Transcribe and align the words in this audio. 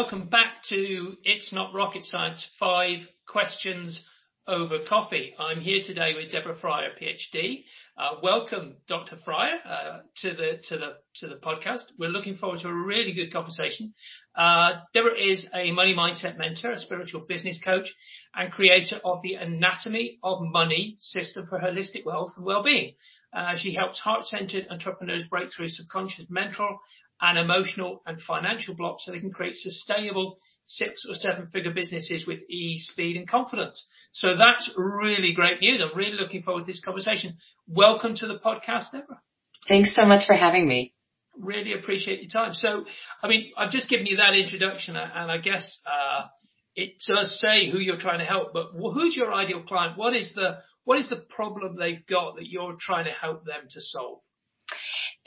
welcome 0.00 0.28
back 0.28 0.62
to 0.66 1.14
It's 1.24 1.52
Not 1.52 1.74
Rocket 1.74 2.04
Science, 2.04 2.48
five 2.58 3.00
questions 3.28 4.02
over 4.48 4.78
coffee. 4.88 5.34
I'm 5.38 5.60
here 5.60 5.82
today 5.84 6.14
with 6.16 6.32
Deborah 6.32 6.56
Fryer, 6.58 6.88
PhD. 6.98 7.64
Uh, 7.98 8.12
welcome, 8.22 8.76
Dr. 8.88 9.18
Fryer, 9.22 9.58
uh, 9.62 9.98
to 10.22 10.30
the 10.30 10.52
to 10.68 10.78
the 10.78 10.92
to 11.16 11.26
the 11.28 11.34
podcast. 11.34 11.82
We're 11.98 12.08
looking 12.08 12.38
forward 12.38 12.60
to 12.60 12.68
a 12.68 12.72
really 12.72 13.12
good 13.12 13.30
conversation. 13.30 13.92
Uh, 14.34 14.80
Deborah 14.94 15.20
is 15.20 15.46
a 15.52 15.70
money 15.72 15.94
mindset 15.94 16.38
mentor, 16.38 16.70
a 16.70 16.78
spiritual 16.78 17.26
business 17.28 17.58
coach, 17.62 17.94
and 18.34 18.50
creator 18.50 19.00
of 19.04 19.20
the 19.22 19.34
Anatomy 19.34 20.18
of 20.22 20.38
Money 20.40 20.96
system 20.98 21.46
for 21.46 21.58
holistic 21.58 22.06
wealth 22.06 22.30
and 22.38 22.46
well-being. 22.46 22.94
Uh, 23.34 23.56
she 23.58 23.74
helps 23.74 23.98
heart-centered 23.98 24.66
entrepreneurs 24.70 25.24
break 25.28 25.52
through 25.52 25.68
subconscious 25.68 26.24
mental 26.30 26.80
and 27.20 27.38
emotional 27.38 28.02
and 28.06 28.20
financial 28.20 28.74
blocks 28.74 29.04
so 29.04 29.12
they 29.12 29.20
can 29.20 29.32
create 29.32 29.56
sustainable 29.56 30.38
six 30.64 31.04
or 31.08 31.16
seven 31.16 31.48
figure 31.52 31.72
businesses 31.72 32.26
with 32.26 32.40
ease, 32.48 32.86
speed 32.90 33.16
and 33.16 33.28
confidence. 33.28 33.84
So 34.12 34.36
that's 34.36 34.70
really 34.76 35.32
great 35.34 35.60
news. 35.60 35.80
I'm 35.82 35.96
really 35.96 36.16
looking 36.16 36.42
forward 36.42 36.64
to 36.64 36.66
this 36.66 36.80
conversation. 36.80 37.36
Welcome 37.66 38.14
to 38.16 38.26
the 38.26 38.38
podcast, 38.38 38.92
Deborah. 38.92 39.20
Thanks 39.68 39.94
so 39.94 40.04
much 40.04 40.26
for 40.26 40.34
having 40.34 40.68
me. 40.68 40.94
Really 41.36 41.72
appreciate 41.72 42.20
your 42.20 42.30
time. 42.30 42.54
So, 42.54 42.84
I 43.22 43.28
mean, 43.28 43.52
I've 43.56 43.70
just 43.70 43.88
given 43.88 44.06
you 44.06 44.16
that 44.16 44.34
introduction 44.34 44.96
and 44.96 45.30
I 45.30 45.38
guess, 45.38 45.78
uh, 45.86 46.26
it 46.74 46.94
does 47.08 47.40
say 47.40 47.70
who 47.70 47.78
you're 47.78 47.98
trying 47.98 48.20
to 48.20 48.24
help, 48.24 48.52
but 48.52 48.68
who's 48.74 49.16
your 49.16 49.32
ideal 49.32 49.62
client? 49.62 49.98
What 49.98 50.14
is 50.14 50.32
the, 50.34 50.58
what 50.84 50.98
is 50.98 51.08
the 51.08 51.16
problem 51.16 51.76
they've 51.76 52.06
got 52.06 52.36
that 52.36 52.46
you're 52.46 52.76
trying 52.78 53.04
to 53.04 53.12
help 53.12 53.44
them 53.44 53.62
to 53.68 53.80
solve? 53.80 54.20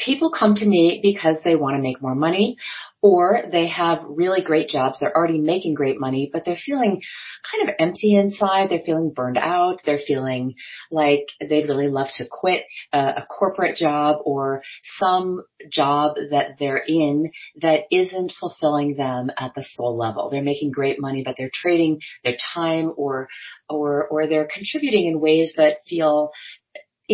People 0.03 0.31
come 0.31 0.55
to 0.55 0.65
me 0.65 0.99
because 1.01 1.37
they 1.43 1.55
want 1.55 1.75
to 1.75 1.81
make 1.81 2.01
more 2.01 2.15
money 2.15 2.57
or 3.03 3.41
they 3.51 3.67
have 3.67 3.99
really 4.07 4.41
great 4.41 4.69
jobs. 4.69 4.97
They're 4.97 5.15
already 5.15 5.39
making 5.39 5.73
great 5.73 5.99
money, 5.99 6.29
but 6.31 6.45
they're 6.45 6.55
feeling 6.55 7.01
kind 7.51 7.67
of 7.67 7.75
empty 7.77 8.15
inside. 8.15 8.69
They're 8.69 8.81
feeling 8.85 9.11
burned 9.13 9.37
out. 9.37 9.81
They're 9.85 9.99
feeling 9.99 10.55
like 10.89 11.25
they'd 11.41 11.67
really 11.67 11.89
love 11.89 12.07
to 12.15 12.25
quit 12.31 12.63
a, 12.93 12.97
a 12.97 13.27
corporate 13.29 13.75
job 13.75 14.19
or 14.23 14.63
some 14.99 15.43
job 15.69 16.15
that 16.31 16.55
they're 16.57 16.81
in 16.87 17.31
that 17.61 17.81
isn't 17.91 18.31
fulfilling 18.39 18.95
them 18.95 19.29
at 19.37 19.53
the 19.53 19.65
soul 19.67 19.97
level. 19.97 20.29
They're 20.29 20.41
making 20.41 20.71
great 20.71 21.01
money, 21.01 21.23
but 21.25 21.35
they're 21.37 21.51
trading 21.53 21.99
their 22.23 22.37
time 22.53 22.93
or, 22.95 23.27
or, 23.67 24.07
or 24.07 24.27
they're 24.27 24.47
contributing 24.51 25.07
in 25.07 25.19
ways 25.19 25.55
that 25.57 25.79
feel 25.89 26.31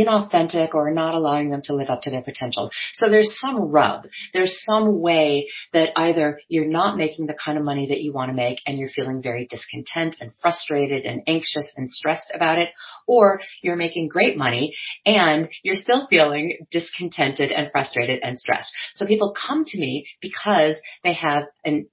inauthentic 0.04 0.74
or 0.74 0.92
not 0.92 1.16
allowing 1.16 1.50
them 1.50 1.62
to 1.66 1.76
live 1.76 1.90
up 1.90 2.02
to 2.04 2.10
their 2.10 2.22
potential. 2.22 2.70
So 2.94 3.10
there's 3.10 3.40
some 3.40 3.72
rub. 3.72 4.06
There's 4.34 4.64
some 4.64 5.00
way 5.00 5.50
that 5.74 5.92
either 5.96 6.40
you're 6.48 6.68
not 6.68 6.98
making 6.98 7.28
the 7.28 7.34
kind 7.36 7.58
of 7.58 7.64
money 7.64 7.88
that 7.88 8.02
you 8.02 8.14
want 8.14 8.30
to 8.30 8.36
make 8.36 8.60
and 8.66 8.78
you're 8.78 8.90
feeling 8.90 9.22
very 9.22 9.48
discontent 9.50 10.18
and 10.20 10.32
frustrated 10.42 11.06
and 11.06 11.22
anxious 11.28 11.74
and 11.76 11.90
stressed 11.90 12.32
about 12.34 12.60
it, 12.60 12.70
or 13.08 13.42
you're 13.62 13.76
making 13.76 14.08
great 14.08 14.38
money 14.38 14.76
and 15.06 15.50
you're 15.64 15.76
still 15.76 16.08
feeling 16.08 16.66
discontented 16.72 17.52
and 17.52 17.72
frustrated 17.72 18.20
and 18.24 18.38
stressed. 18.38 18.72
So 18.96 19.06
people 19.06 19.34
come 19.34 19.64
to 19.66 19.80
me 19.80 20.08
because 20.22 20.80
they 21.04 21.14
have 21.14 21.46
an 21.64 21.88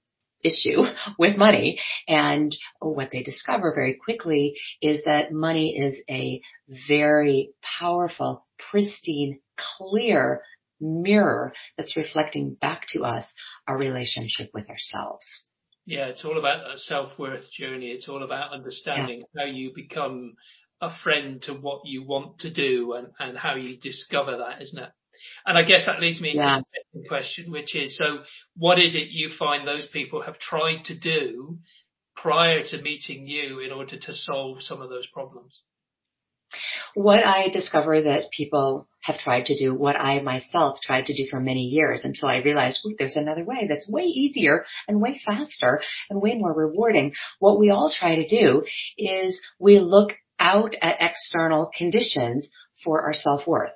issue 0.47 0.83
with 1.19 1.37
money. 1.37 1.79
And 2.07 2.55
what 2.79 3.09
they 3.11 3.23
discover 3.23 3.73
very 3.73 3.97
quickly 4.03 4.55
is 4.81 5.03
that 5.05 5.31
money 5.31 5.77
is 5.77 6.01
a 6.09 6.41
very 6.87 7.51
powerful, 7.79 8.45
pristine, 8.71 9.39
clear 9.77 10.41
mirror 10.79 11.53
that's 11.77 11.97
reflecting 11.97 12.55
back 12.59 12.83
to 12.89 13.03
us 13.03 13.25
our 13.67 13.77
relationship 13.77 14.49
with 14.53 14.69
ourselves. 14.69 15.25
Yeah, 15.85 16.07
it's 16.07 16.25
all 16.25 16.37
about 16.37 16.69
a 16.73 16.77
self-worth 16.77 17.49
journey. 17.51 17.87
It's 17.87 18.09
all 18.09 18.23
about 18.23 18.51
understanding 18.51 19.23
yeah. 19.33 19.41
how 19.41 19.47
you 19.47 19.71
become 19.73 20.33
a 20.81 20.89
friend 21.03 21.41
to 21.43 21.53
what 21.53 21.81
you 21.85 22.03
want 22.03 22.39
to 22.39 22.53
do 22.53 22.93
and, 22.93 23.07
and 23.19 23.37
how 23.37 23.55
you 23.55 23.77
discover 23.77 24.37
that, 24.37 24.61
isn't 24.61 24.83
it? 24.83 24.89
And 25.45 25.57
I 25.57 25.63
guess 25.63 25.85
that 25.85 25.99
leads 25.99 26.21
me 26.21 26.33
yeah. 26.35 26.57
to 26.57 26.61
the 26.61 26.65
second 26.93 27.07
question, 27.07 27.51
which 27.51 27.75
is, 27.75 27.97
so 27.97 28.19
what 28.55 28.79
is 28.79 28.95
it 28.95 29.09
you 29.09 29.29
find 29.37 29.67
those 29.67 29.87
people 29.87 30.21
have 30.21 30.39
tried 30.39 30.85
to 30.85 30.97
do 30.97 31.59
prior 32.15 32.63
to 32.63 32.81
meeting 32.81 33.27
you 33.27 33.59
in 33.59 33.71
order 33.71 33.97
to 33.97 34.13
solve 34.13 34.61
some 34.61 34.81
of 34.81 34.89
those 34.89 35.07
problems? 35.07 35.61
What 36.95 37.25
I 37.25 37.49
discover 37.49 38.01
that 38.01 38.31
people 38.35 38.87
have 39.01 39.19
tried 39.19 39.45
to 39.45 39.57
do, 39.57 39.73
what 39.73 39.95
I 39.95 40.21
myself 40.21 40.79
tried 40.81 41.05
to 41.07 41.15
do 41.15 41.29
for 41.29 41.39
many 41.39 41.63
years 41.63 42.05
until 42.05 42.29
I 42.29 42.41
realized, 42.41 42.79
there's 42.97 43.15
another 43.15 43.43
way 43.43 43.67
that's 43.69 43.89
way 43.89 44.03
easier 44.03 44.65
and 44.87 45.01
way 45.01 45.19
faster 45.25 45.81
and 46.09 46.21
way 46.21 46.35
more 46.35 46.53
rewarding. 46.53 47.13
What 47.39 47.59
we 47.59 47.69
all 47.69 47.91
try 47.91 48.15
to 48.15 48.27
do 48.27 48.63
is 48.97 49.39
we 49.59 49.79
look 49.79 50.13
out 50.39 50.75
at 50.81 51.01
external 51.01 51.69
conditions 51.77 52.49
for 52.83 53.03
our 53.03 53.13
self-worth 53.13 53.73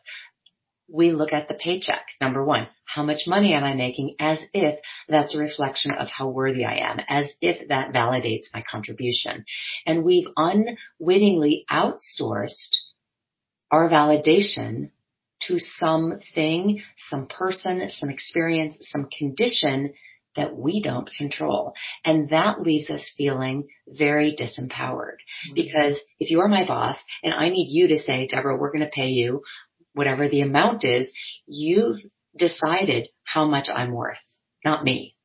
we 0.91 1.11
look 1.11 1.33
at 1.33 1.47
the 1.47 1.53
paycheck. 1.53 2.05
Number 2.19 2.43
one, 2.43 2.67
how 2.85 3.03
much 3.03 3.21
money 3.25 3.53
am 3.53 3.63
I 3.63 3.73
making 3.75 4.15
as 4.19 4.39
if 4.53 4.79
that's 5.07 5.35
a 5.35 5.39
reflection 5.39 5.91
of 5.91 6.09
how 6.09 6.29
worthy 6.29 6.65
I 6.65 6.77
am, 6.77 6.99
as 7.07 7.31
if 7.41 7.69
that 7.69 7.93
validates 7.93 8.53
my 8.53 8.63
contribution. 8.69 9.45
And 9.85 10.03
we've 10.03 10.27
unwittingly 10.35 11.65
outsourced 11.71 12.77
our 13.71 13.89
validation 13.89 14.91
to 15.47 15.59
something, 15.59 16.81
some 17.09 17.27
person, 17.27 17.89
some 17.89 18.09
experience, 18.09 18.77
some 18.81 19.07
condition 19.17 19.93
that 20.35 20.55
we 20.55 20.81
don't 20.81 21.09
control. 21.17 21.73
And 22.05 22.29
that 22.29 22.61
leaves 22.61 22.89
us 22.89 23.13
feeling 23.17 23.67
very 23.87 24.35
disempowered. 24.35 25.17
Mm-hmm. 25.17 25.55
Because 25.55 25.99
if 26.19 26.31
you're 26.31 26.47
my 26.47 26.65
boss 26.65 26.97
and 27.23 27.33
I 27.33 27.49
need 27.49 27.67
you 27.69 27.87
to 27.89 27.97
say, 27.97 28.27
Deborah, 28.27 28.57
we're 28.57 28.71
going 28.71 28.85
to 28.85 28.91
pay 28.91 29.09
you 29.09 29.43
whatever 29.93 30.27
the 30.27 30.41
amount 30.41 30.83
is, 30.83 31.11
you've 31.45 31.97
decided 32.37 33.09
how 33.23 33.45
much 33.45 33.67
I'm 33.69 33.91
worth, 33.91 34.17
not 34.63 34.83
me. 34.83 35.15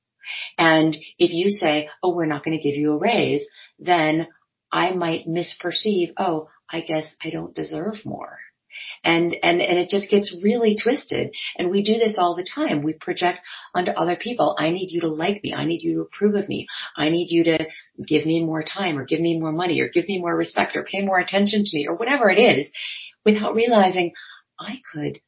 And 0.59 0.97
if 1.19 1.31
you 1.31 1.51
say, 1.51 1.89
oh, 2.03 2.15
we're 2.15 2.27
not 2.27 2.45
going 2.45 2.57
to 2.57 2.63
give 2.63 2.77
you 2.77 2.93
a 2.93 2.99
raise, 2.99 3.47
then 3.79 4.27
I 4.73 4.93
might 4.93 5.29
misperceive, 5.29 6.13
oh, 6.19 6.49
I 6.69 6.81
guess 6.81 7.15
I 7.23 7.31
don't 7.31 7.55
deserve 7.55 8.05
more. 8.05 8.39
And, 9.05 9.35
and, 9.43 9.61
and 9.63 9.79
it 9.79 9.89
just 9.89 10.11
gets 10.11 10.37
really 10.43 10.77
twisted. 10.77 11.31
And 11.57 11.71
we 11.71 11.83
do 11.83 11.95
this 11.95 12.17
all 12.19 12.35
the 12.37 12.47
time. 12.55 12.83
We 12.83 12.93
project 12.95 13.39
onto 13.75 13.93
other 13.93 14.17
people. 14.17 14.57
I 14.59 14.71
need 14.71 14.91
you 14.91 15.03
to 15.03 15.09
like 15.09 15.43
me. 15.43 15.55
I 15.55 15.65
need 15.65 15.83
you 15.83 15.95
to 15.95 16.01
approve 16.03 16.35
of 16.35 16.49
me. 16.49 16.67
I 16.97 17.09
need 17.09 17.29
you 17.31 17.45
to 17.45 17.67
give 18.07 18.27
me 18.27 18.45
more 18.45 18.63
time 18.63 18.99
or 18.99 19.05
give 19.05 19.21
me 19.21 19.39
more 19.39 19.53
money 19.53 19.81
or 19.81 19.89
give 19.89 20.07
me 20.09 20.19
more 20.19 20.37
respect 20.37 20.77
or 20.77 20.85
pay 20.85 21.03
more 21.03 21.19
attention 21.19 21.65
to 21.65 21.77
me 21.77 21.87
or 21.89 21.95
whatever 21.95 22.29
it 22.29 22.39
is 22.39 22.71
without 23.25 23.55
realizing 23.55 24.13
I 24.59 24.81
could 24.93 25.21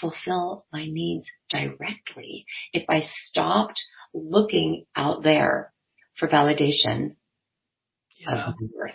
fulfill 0.00 0.64
my 0.72 0.86
needs 0.86 1.28
directly 1.50 2.46
if 2.72 2.84
I 2.88 3.00
stopped 3.02 3.82
looking 4.14 4.86
out 4.94 5.22
there 5.22 5.72
for 6.16 6.28
validation 6.28 7.16
yeah. 8.18 8.48
of 8.48 8.54
my 8.60 8.68
worth. 8.74 8.94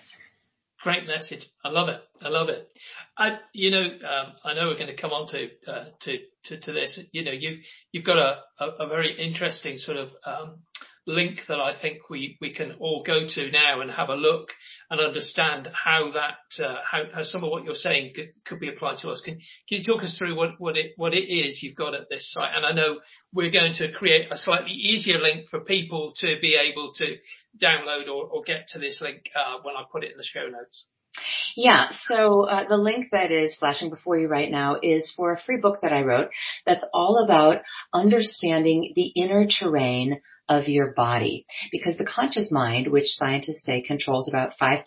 Great 0.82 1.08
message. 1.08 1.46
I 1.64 1.70
love 1.70 1.88
it. 1.88 2.02
I 2.22 2.28
love 2.28 2.50
it. 2.50 2.70
I, 3.18 3.38
you 3.54 3.72
know, 3.72 3.84
um, 3.84 4.34
I 4.44 4.54
know 4.54 4.68
we're 4.68 4.78
going 4.78 4.94
to 4.94 5.02
come 5.02 5.12
on 5.12 5.30
to, 5.30 5.48
uh, 5.66 5.86
to, 6.02 6.18
to, 6.46 6.60
to, 6.60 6.72
this. 6.74 7.00
You 7.14 7.24
know, 7.24 7.32
you, 7.32 7.60
you've 7.94 8.04
got 8.04 8.18
a, 8.18 8.40
a, 8.60 8.86
a 8.86 8.88
very 8.90 9.16
interesting 9.18 9.78
sort 9.78 9.96
of, 9.96 10.10
um, 10.26 10.60
link 11.06 11.42
that 11.48 11.60
I 11.60 11.76
think 11.80 12.10
we, 12.10 12.38
we 12.40 12.54
can 12.54 12.74
all 12.80 13.04
go 13.06 13.28
to 13.28 13.52
now 13.52 13.82
and 13.82 13.92
have 13.92 14.10
a 14.10 14.16
look 14.16 14.50
and 14.90 15.02
understand 15.02 15.70
how 15.74 16.12
that, 16.12 16.64
uh, 16.64 16.78
how, 16.90 17.04
how 17.14 17.24
some 17.24 17.44
of 17.44 17.52
what 17.52 17.64
you're 17.64 17.76
saying 17.76 18.14
could, 18.16 18.30
could 18.46 18.60
be 18.60 18.70
applied 18.70 19.00
to 19.00 19.10
us. 19.10 19.22
Can, 19.22 19.36
can 19.68 19.80
you 19.80 19.84
talk 19.84 20.04
us 20.04 20.18
through 20.18 20.36
what, 20.38 20.52
what 20.60 20.78
it, 20.78 20.94
what 20.96 21.14
it 21.14 21.26
is 21.26 21.62
you've 21.62 21.76
got 21.76 21.94
at 21.94 22.10
this 22.10 22.32
site? 22.32 22.56
And 22.56 22.66
I 22.66 22.72
know 22.72 23.00
we're 23.34 23.52
going 23.52 23.74
to 23.74 23.92
create 23.92 24.32
a 24.32 24.38
slightly 24.38 24.72
easier 24.72 25.20
link 25.20 25.50
for 25.50 25.60
people 25.62 26.14
to 26.18 26.36
be 26.42 26.56
able 26.56 26.94
to 26.96 27.18
download 27.62 28.08
or, 28.08 28.28
or 28.28 28.44
get 28.44 28.68
to 28.70 28.80
this 28.80 29.02
link, 29.02 29.24
uh, 29.36 29.60
when 29.64 29.76
I 29.76 29.84
put 29.92 30.04
it 30.04 30.12
in 30.12 30.18
the 30.18 30.24
show 30.24 30.48
notes. 30.48 30.86
Yeah, 31.56 31.90
so 32.08 32.46
uh, 32.46 32.68
the 32.68 32.78
link 32.78 33.08
that 33.12 33.30
is 33.30 33.56
flashing 33.56 33.92
before 33.92 34.18
you 34.18 34.28
right 34.28 34.50
now 34.50 34.80
is 34.82 35.14
for 35.16 35.32
a 35.32 35.40
free 35.40 35.58
book 35.58 35.80
that 35.82 35.94
I 35.94 36.02
wrote 36.02 36.30
that's 36.66 36.86
all 36.92 37.24
about 37.24 37.62
understanding 37.94 38.94
the 38.96 39.08
inner 39.16 39.46
terrain 39.48 40.22
of 40.50 40.68
your 40.68 40.94
body. 40.94 41.46
Because 41.72 41.98
the 41.98 42.06
conscious 42.06 42.52
mind, 42.52 42.88
which 42.88 43.06
scientists 43.08 43.64
say 43.64 43.82
controls 43.82 44.30
about 44.30 44.54
5% 44.62 44.84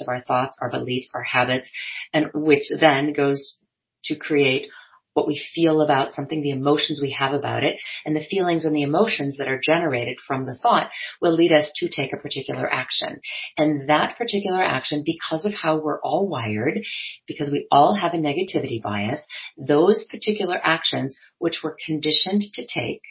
of 0.00 0.08
our 0.08 0.22
thoughts, 0.22 0.58
our 0.60 0.70
beliefs, 0.70 1.10
our 1.14 1.22
habits, 1.22 1.70
and 2.12 2.30
which 2.34 2.70
then 2.78 3.12
goes 3.12 3.58
to 4.04 4.16
create 4.16 4.68
what 5.12 5.26
we 5.26 5.42
feel 5.54 5.80
about 5.80 6.12
something, 6.12 6.40
the 6.40 6.50
emotions 6.50 7.00
we 7.02 7.10
have 7.10 7.34
about 7.34 7.64
it, 7.64 7.76
and 8.04 8.14
the 8.14 8.24
feelings 8.24 8.64
and 8.64 8.74
the 8.74 8.82
emotions 8.82 9.38
that 9.38 9.48
are 9.48 9.60
generated 9.60 10.18
from 10.24 10.46
the 10.46 10.54
thought 10.54 10.88
will 11.20 11.34
lead 11.34 11.52
us 11.52 11.70
to 11.76 11.88
take 11.88 12.12
a 12.12 12.16
particular 12.16 12.72
action. 12.72 13.20
And 13.58 13.88
that 13.88 14.16
particular 14.16 14.62
action, 14.62 15.02
because 15.04 15.44
of 15.44 15.52
how 15.52 15.78
we're 15.78 16.00
all 16.00 16.28
wired, 16.28 16.78
because 17.26 17.50
we 17.50 17.66
all 17.72 17.94
have 17.94 18.14
a 18.14 18.18
negativity 18.18 18.80
bias, 18.80 19.26
those 19.58 20.06
particular 20.08 20.58
actions 20.62 21.18
which 21.38 21.60
we're 21.62 21.76
conditioned 21.84 22.42
to 22.54 22.66
take 22.66 23.02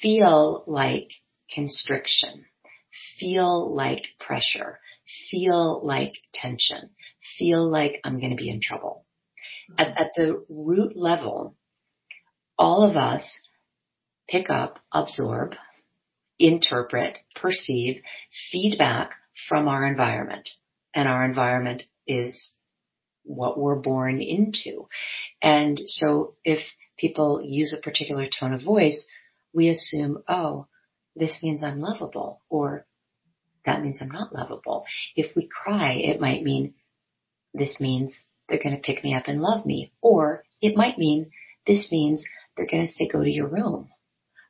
feel 0.00 0.64
like 0.66 1.08
constriction, 1.50 2.46
feel 3.18 3.74
like 3.74 4.04
pressure, 4.20 4.78
feel 5.30 5.84
like 5.84 6.14
tension, 6.32 6.90
feel 7.38 7.68
like 7.68 8.00
I'm 8.04 8.18
going 8.18 8.30
to 8.30 8.42
be 8.42 8.50
in 8.50 8.60
trouble. 8.62 9.04
At, 9.78 9.98
at 9.98 10.10
the 10.16 10.44
root 10.48 10.96
level, 10.96 11.56
all 12.58 12.88
of 12.88 12.96
us 12.96 13.48
pick 14.28 14.50
up, 14.50 14.78
absorb, 14.92 15.54
interpret, 16.38 17.18
perceive 17.34 18.02
feedback 18.50 19.12
from 19.48 19.68
our 19.68 19.86
environment. 19.86 20.48
And 20.94 21.08
our 21.08 21.24
environment 21.24 21.84
is 22.06 22.54
what 23.24 23.58
we're 23.58 23.80
born 23.80 24.20
into. 24.20 24.88
And 25.40 25.80
so 25.86 26.34
if 26.44 26.60
people 26.98 27.40
use 27.42 27.72
a 27.72 27.80
particular 27.80 28.26
tone 28.26 28.52
of 28.52 28.62
voice, 28.62 29.06
we 29.52 29.68
assume, 29.68 30.22
oh, 30.28 30.66
this 31.16 31.40
means 31.42 31.62
I'm 31.62 31.80
lovable 31.80 32.40
or 32.48 32.86
that 33.64 33.82
means 33.82 34.00
I'm 34.00 34.10
not 34.10 34.34
lovable. 34.34 34.84
If 35.14 35.36
we 35.36 35.48
cry, 35.48 35.92
it 35.92 36.20
might 36.20 36.42
mean 36.42 36.74
this 37.54 37.78
means 37.80 38.24
they're 38.48 38.62
going 38.62 38.76
to 38.76 38.82
pick 38.82 39.04
me 39.04 39.14
up 39.14 39.28
and 39.28 39.40
love 39.40 39.64
me. 39.64 39.92
Or 40.00 40.44
it 40.60 40.76
might 40.76 40.98
mean 40.98 41.30
this 41.66 41.92
means 41.92 42.24
they're 42.56 42.66
going 42.66 42.86
to 42.86 42.92
say 42.92 43.08
go 43.08 43.22
to 43.22 43.30
your 43.30 43.48
room 43.48 43.88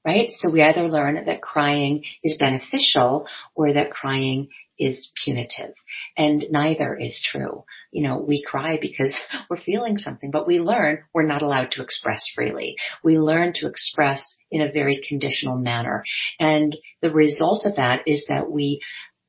right? 0.05 0.31
So 0.31 0.51
we 0.51 0.63
either 0.63 0.89
learn 0.89 1.25
that 1.25 1.43
crying 1.43 2.05
is 2.23 2.39
beneficial 2.39 3.27
or 3.55 3.73
that 3.73 3.91
crying 3.91 4.49
is 4.83 5.11
punitive. 5.25 5.75
And 6.17 6.45
neither 6.51 6.97
is 6.97 7.25
true. 7.25 7.65
You 7.93 8.03
know, 8.03 8.19
we 8.19 8.43
cry 8.43 8.79
because 8.81 9.17
we're 9.51 9.57
feeling 9.57 9.97
something, 9.99 10.31
but 10.31 10.47
we 10.47 10.59
learn 10.59 11.05
we're 11.15 11.27
not 11.27 11.43
allowed 11.43 11.71
to 11.73 11.83
express 11.83 12.25
freely. 12.35 12.77
We 13.05 13.19
learn 13.19 13.53
to 13.57 13.69
express 13.69 14.37
in 14.51 14.61
a 14.61 14.73
very 14.73 15.01
conditional 15.09 15.57
manner. 15.59 16.05
And 16.41 16.77
the 17.01 17.13
result 17.13 17.65
of 17.65 17.77
that 17.77 18.03
is 18.07 18.27
that 18.29 18.51
we, 18.51 18.81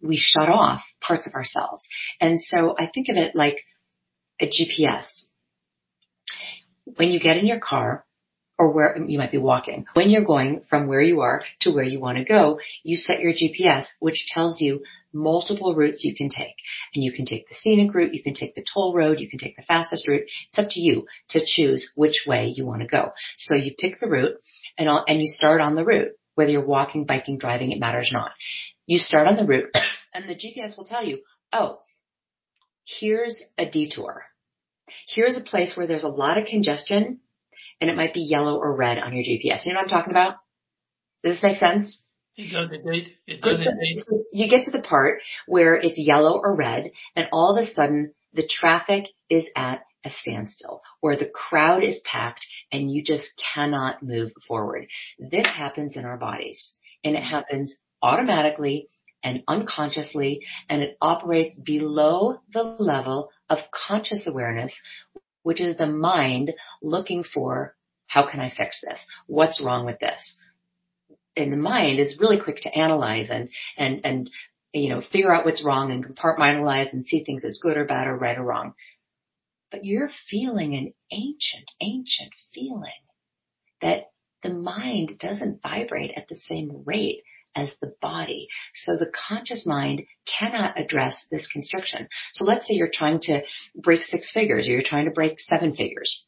we 0.02 0.18
shut 0.18 0.50
off 0.50 0.82
parts 1.02 1.28
of 1.28 1.34
ourselves. 1.34 1.84
And 2.20 2.42
so 2.42 2.76
I 2.78 2.90
think 2.94 3.10
of 3.10 3.18
it 3.18 3.36
like 3.36 3.58
a 4.42 4.48
GPS. 4.48 5.26
When 6.98 7.12
you 7.12 7.20
get 7.20 7.38
in 7.38 7.46
your 7.46 7.60
car, 7.60 8.06
or 8.58 8.72
where 8.72 8.96
you 9.08 9.18
might 9.18 9.32
be 9.32 9.38
walking. 9.38 9.86
When 9.94 10.10
you're 10.10 10.24
going 10.24 10.64
from 10.70 10.88
where 10.88 11.02
you 11.02 11.22
are 11.22 11.42
to 11.62 11.72
where 11.72 11.84
you 11.84 12.00
want 12.00 12.18
to 12.20 12.24
go, 12.24 12.60
you 12.84 12.98
set 12.98 13.20
your 13.20 13.34
GPS, 13.34 13.88
which 14.00 14.28
tells 14.28 14.62
you 14.62 14.84
multiple 15.14 15.76
routes 15.76 16.04
you 16.04 16.16
can 16.16 16.30
take. 16.30 16.56
And 16.94 17.04
you 17.04 17.12
can 17.12 17.26
take 17.26 17.48
the 17.48 17.56
scenic 17.56 17.94
route, 17.94 18.14
you 18.14 18.24
can 18.24 18.34
take 18.34 18.56
the 18.56 18.66
toll 18.74 18.96
road, 18.96 19.20
you 19.20 19.30
can 19.30 19.40
take 19.40 19.56
the 19.56 19.64
fastest 19.64 20.08
route. 20.08 20.24
It's 20.50 20.60
up 20.60 20.68
to 20.72 20.80
you 20.80 21.06
to 21.30 21.42
choose 21.46 21.92
which 21.96 22.24
way 22.28 22.54
you 22.56 22.66
want 22.66 22.82
to 22.82 22.88
go. 22.88 23.12
So 23.38 23.56
you 23.56 23.74
pick 23.78 24.00
the 24.00 24.08
route 24.08 24.36
and, 24.78 24.90
and 25.08 25.22
you 25.22 25.28
start 25.28 25.62
on 25.62 25.76
the 25.76 25.86
route. 25.86 26.12
Whether 26.36 26.52
you're 26.52 26.66
walking, 26.66 27.06
biking, 27.06 27.38
driving, 27.38 27.72
it 27.72 27.80
matters 27.80 28.10
not. 28.12 28.32
You 28.88 28.98
start 28.98 29.28
on 29.28 29.36
the 29.36 29.46
route 29.46 29.70
and 30.14 30.28
the 30.28 30.36
GPS 30.36 30.76
will 30.76 30.86
tell 30.86 31.04
you, 31.04 31.20
oh, 31.52 31.80
here's 32.86 33.44
a 33.58 33.70
detour. 33.70 34.26
Here's 35.08 35.38
a 35.38 35.42
place 35.42 35.78
where 35.78 35.88
there's 35.88 36.04
a 36.04 36.10
lot 36.10 36.38
of 36.38 36.48
congestion 36.48 37.20
and 37.80 37.90
it 37.90 37.96
might 37.96 38.14
be 38.14 38.22
yellow 38.22 38.58
or 38.58 38.76
red 38.76 38.98
on 38.98 39.14
your 39.14 39.24
GPS. 39.24 39.66
You 39.66 39.74
know 39.74 39.80
what 39.80 39.84
I'm 39.84 39.90
talking 39.90 40.12
about? 40.12 40.36
Does 41.24 41.36
this 41.36 41.44
make 41.44 41.58
sense? 41.58 42.02
It 42.36 42.52
does 42.52 42.72
indeed. 42.72 43.16
It 43.28 43.42
does 43.42 43.60
indeed. 43.60 44.04
You 44.32 44.50
get 44.50 44.66
to 44.66 44.72
the 44.72 44.82
part 44.82 45.22
where 45.48 45.76
it's 45.76 45.98
yellow 45.98 46.40
or 46.40 46.56
red 46.56 46.92
and 47.16 47.28
all 47.32 47.56
of 47.56 47.64
a 47.64 47.72
sudden 47.74 48.14
the 48.34 48.48
traffic 48.48 49.06
is 49.30 49.46
at 49.56 49.84
a 50.06 50.10
standstill 50.10 50.82
or 51.02 51.16
the 51.16 51.30
crowd 51.30 51.84
is 51.84 52.02
packed 52.06 52.46
and 52.72 52.92
you 52.92 53.04
just 53.04 53.42
cannot 53.54 54.02
move 54.04 54.32
forward. 54.48 54.88
This 55.20 55.46
happens 55.46 55.96
in 55.96 56.06
our 56.06 56.18
bodies 56.18 56.76
and 57.04 57.16
it 57.16 57.24
happens 57.24 57.76
automatically 58.02 58.88
and 59.24 59.44
unconsciously 59.48 60.42
and 60.70 60.82
it 60.82 60.98
operates 61.02 61.56
below 61.56 62.40
the 62.52 62.64
level 62.64 63.30
of 63.50 63.60
conscious 63.72 64.28
awareness 64.28 64.78
which 65.44 65.62
is 65.62 65.78
the 65.78 65.88
mind 65.88 66.52
looking 66.82 67.24
for 67.24 67.76
how 68.08 68.30
can 68.30 68.40
I 68.40 68.50
fix 68.50 68.82
this? 68.82 69.06
What's 69.28 69.62
wrong 69.62 69.86
with 69.86 70.00
this? 70.00 70.38
And 71.36 71.52
the 71.52 71.58
mind 71.58 72.00
is 72.00 72.20
really 72.20 72.40
quick 72.40 72.58
to 72.62 72.78
analyze 72.78 73.30
and, 73.30 73.50
and, 73.78 74.02
and, 74.04 74.30
you 74.72 74.90
know, 74.90 75.02
figure 75.02 75.34
out 75.34 75.46
what's 75.46 75.66
wrong 75.66 75.92
and 75.92 76.06
compartmentalize 76.06 76.94
and 76.94 77.06
see 77.06 77.24
things 77.24 77.44
as 77.44 77.60
good 77.62 77.78
or 77.78 77.86
bad 77.86 78.08
or 78.08 78.16
right 78.16 78.38
or 78.38 78.44
wrong. 78.44 78.74
But 79.72 79.86
you're 79.86 80.12
feeling 80.30 80.76
an 80.76 80.94
ancient, 81.12 81.72
ancient 81.82 82.32
feeling 82.54 82.92
that 83.82 84.12
the 84.44 84.50
mind 84.50 85.14
doesn't 85.20 85.62
vibrate 85.64 86.12
at 86.16 86.28
the 86.30 86.36
same 86.36 86.84
rate 86.86 87.24
as 87.56 87.74
the 87.82 87.94
body. 88.02 88.48
So 88.74 88.94
the 88.98 89.12
conscious 89.28 89.66
mind 89.66 90.04
cannot 90.28 90.80
address 90.80 91.26
this 91.32 91.48
constriction. 91.52 92.08
So 92.34 92.46
let's 92.46 92.68
say 92.68 92.74
you're 92.74 92.90
trying 92.92 93.20
to 93.22 93.42
break 93.76 94.02
six 94.02 94.32
figures 94.32 94.68
or 94.68 94.72
you're 94.72 94.82
trying 94.82 95.06
to 95.06 95.12
break 95.12 95.40
seven 95.40 95.74
figures. 95.74 96.24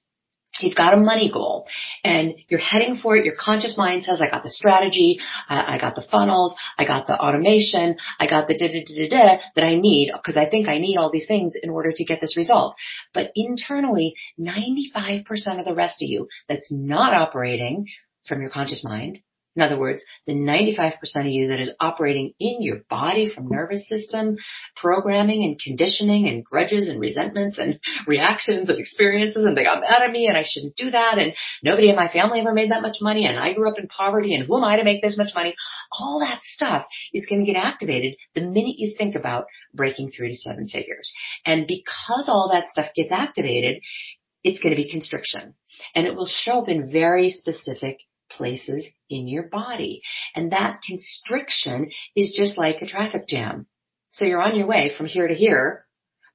You've 0.60 0.76
got 0.76 0.94
a 0.94 0.98
money 0.98 1.30
goal 1.32 1.68
and 2.04 2.36
you're 2.48 2.60
heading 2.60 2.96
for 2.96 3.18
it. 3.18 3.26
Your 3.26 3.36
conscious 3.40 3.78
mind 3.78 4.04
says, 4.04 4.22
I 4.22 4.30
got 4.30 4.44
the 4.44 4.50
strategy, 4.50 5.20
I, 5.50 5.76
I 5.76 5.78
got 5.80 5.96
the 5.96 6.06
funnels, 6.10 6.56
I 6.78 6.86
got 6.86 7.08
the 7.08 7.20
automation, 7.20 7.98
I 8.20 8.28
got 8.28 8.48
the 8.48 8.58
da 8.58 8.68
da 8.68 8.84
da 8.86 8.96
da 8.96 9.10
da 9.10 9.38
that 9.56 9.66
I 9.66 9.76
need 9.76 10.12
because 10.14 10.38
I 10.38 10.50
think 10.50 10.68
I 10.68 10.78
need 10.78 10.98
all 10.98 11.12
these 11.12 11.28
things 11.28 11.54
in 11.62 11.70
order 11.70 11.92
to 11.94 12.06
get 12.06 12.22
this 12.22 12.38
result. 12.38 12.76
But 13.14 13.32
internally, 13.36 14.16
95% 14.40 15.26
of 15.60 15.66
the 15.66 15.76
rest 15.76 16.02
of 16.02 16.10
you 16.10 16.28
that's 16.48 16.72
not 16.72 17.14
operating 17.14 17.86
from 18.28 18.42
your 18.42 18.50
conscious 18.50 18.84
mind 18.84 19.20
in 19.56 19.62
other 19.62 19.80
words, 19.80 20.04
the 20.28 20.34
95% 20.34 20.96
of 21.18 21.26
you 21.26 21.48
that 21.48 21.62
is 21.62 21.74
operating 21.80 22.34
in 22.40 22.62
your 22.62 22.80
body 22.90 23.32
from 23.34 23.48
nervous 23.48 23.88
system, 23.88 24.36
programming 24.76 25.44
and 25.44 25.60
conditioning 25.60 26.28
and 26.28 26.44
grudges 26.44 26.90
and 26.90 27.00
resentments 27.00 27.58
and 27.58 27.80
reactions 28.08 28.70
and 28.70 28.80
experiences 28.80 29.46
and 29.46 29.56
they 29.56 29.64
got 29.64 29.80
mad 29.80 30.04
at 30.04 30.12
me 30.12 30.28
and 30.28 30.38
I 30.38 30.44
shouldn't 30.46 30.76
do 30.76 30.92
that 30.92 31.18
and 31.18 31.34
nobody 31.64 31.90
in 31.90 31.96
my 31.96 32.10
family 32.10 32.42
ever 32.42 32.54
made 32.54 32.72
that 32.72 32.82
much 32.82 32.98
money 33.02 33.26
and 33.26 33.40
I 33.40 33.54
grew 33.54 33.70
up 33.70 33.80
in 33.80 33.88
poverty 33.88 34.36
and 34.36 34.46
who 34.46 34.58
am 34.58 34.64
I 34.64 34.78
to 34.78 34.84
make 34.84 35.02
this 35.02 35.18
much 35.18 35.34
money? 35.34 35.56
All 35.92 36.20
that 36.20 36.42
stuff 36.44 36.86
is 37.14 37.26
going 37.26 37.46
to 37.46 37.52
get 37.52 37.60
activated 37.60 38.16
the 38.34 38.42
minute 38.42 38.76
you 38.78 38.94
think 38.98 39.16
about 39.16 39.46
breaking 39.74 40.12
through 40.12 40.30
to 40.30 40.36
seven 40.36 40.68
figures. 40.68 41.14
And 41.46 41.66
because 41.66 42.28
all 42.28 42.50
that 42.52 42.70
stuff 42.70 42.94
gets 42.94 43.12
activated, 43.12 43.82
it's 44.44 44.60
going 44.60 44.76
to 44.76 44.82
be 44.82 44.92
constriction 44.92 45.56
and 45.96 46.06
it 46.06 46.16
will 46.16 46.28
show 46.28 46.60
up 46.62 46.70
in 46.70 46.92
very 46.92 47.30
specific 47.30 48.00
places 48.30 48.86
in 49.10 49.28
your 49.28 49.44
body. 49.44 50.02
And 50.36 50.52
that 50.52 50.82
constriction 50.88 51.90
is 52.16 52.34
just 52.38 52.58
like 52.58 52.82
a 52.82 52.88
traffic 52.88 53.28
jam. 53.28 53.68
So 54.10 54.26
you're 54.26 54.42
on 54.42 54.56
your 54.56 54.68
way 54.68 54.92
from 54.96 55.08
here 55.08 55.28
to 55.28 55.34
here, 55.34 55.86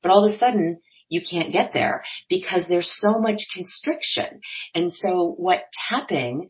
but 0.02 0.11
all 0.11 0.25
of 0.25 0.32
a 0.32 0.37
sudden 0.37 0.80
you 1.09 1.23
can't 1.28 1.52
get 1.52 1.73
there 1.73 2.04
because 2.28 2.66
there's 2.68 2.94
so 3.00 3.18
much 3.18 3.47
constriction. 3.54 4.40
And 4.75 4.94
so 4.94 5.35
what 5.37 5.64
tapping 5.88 6.49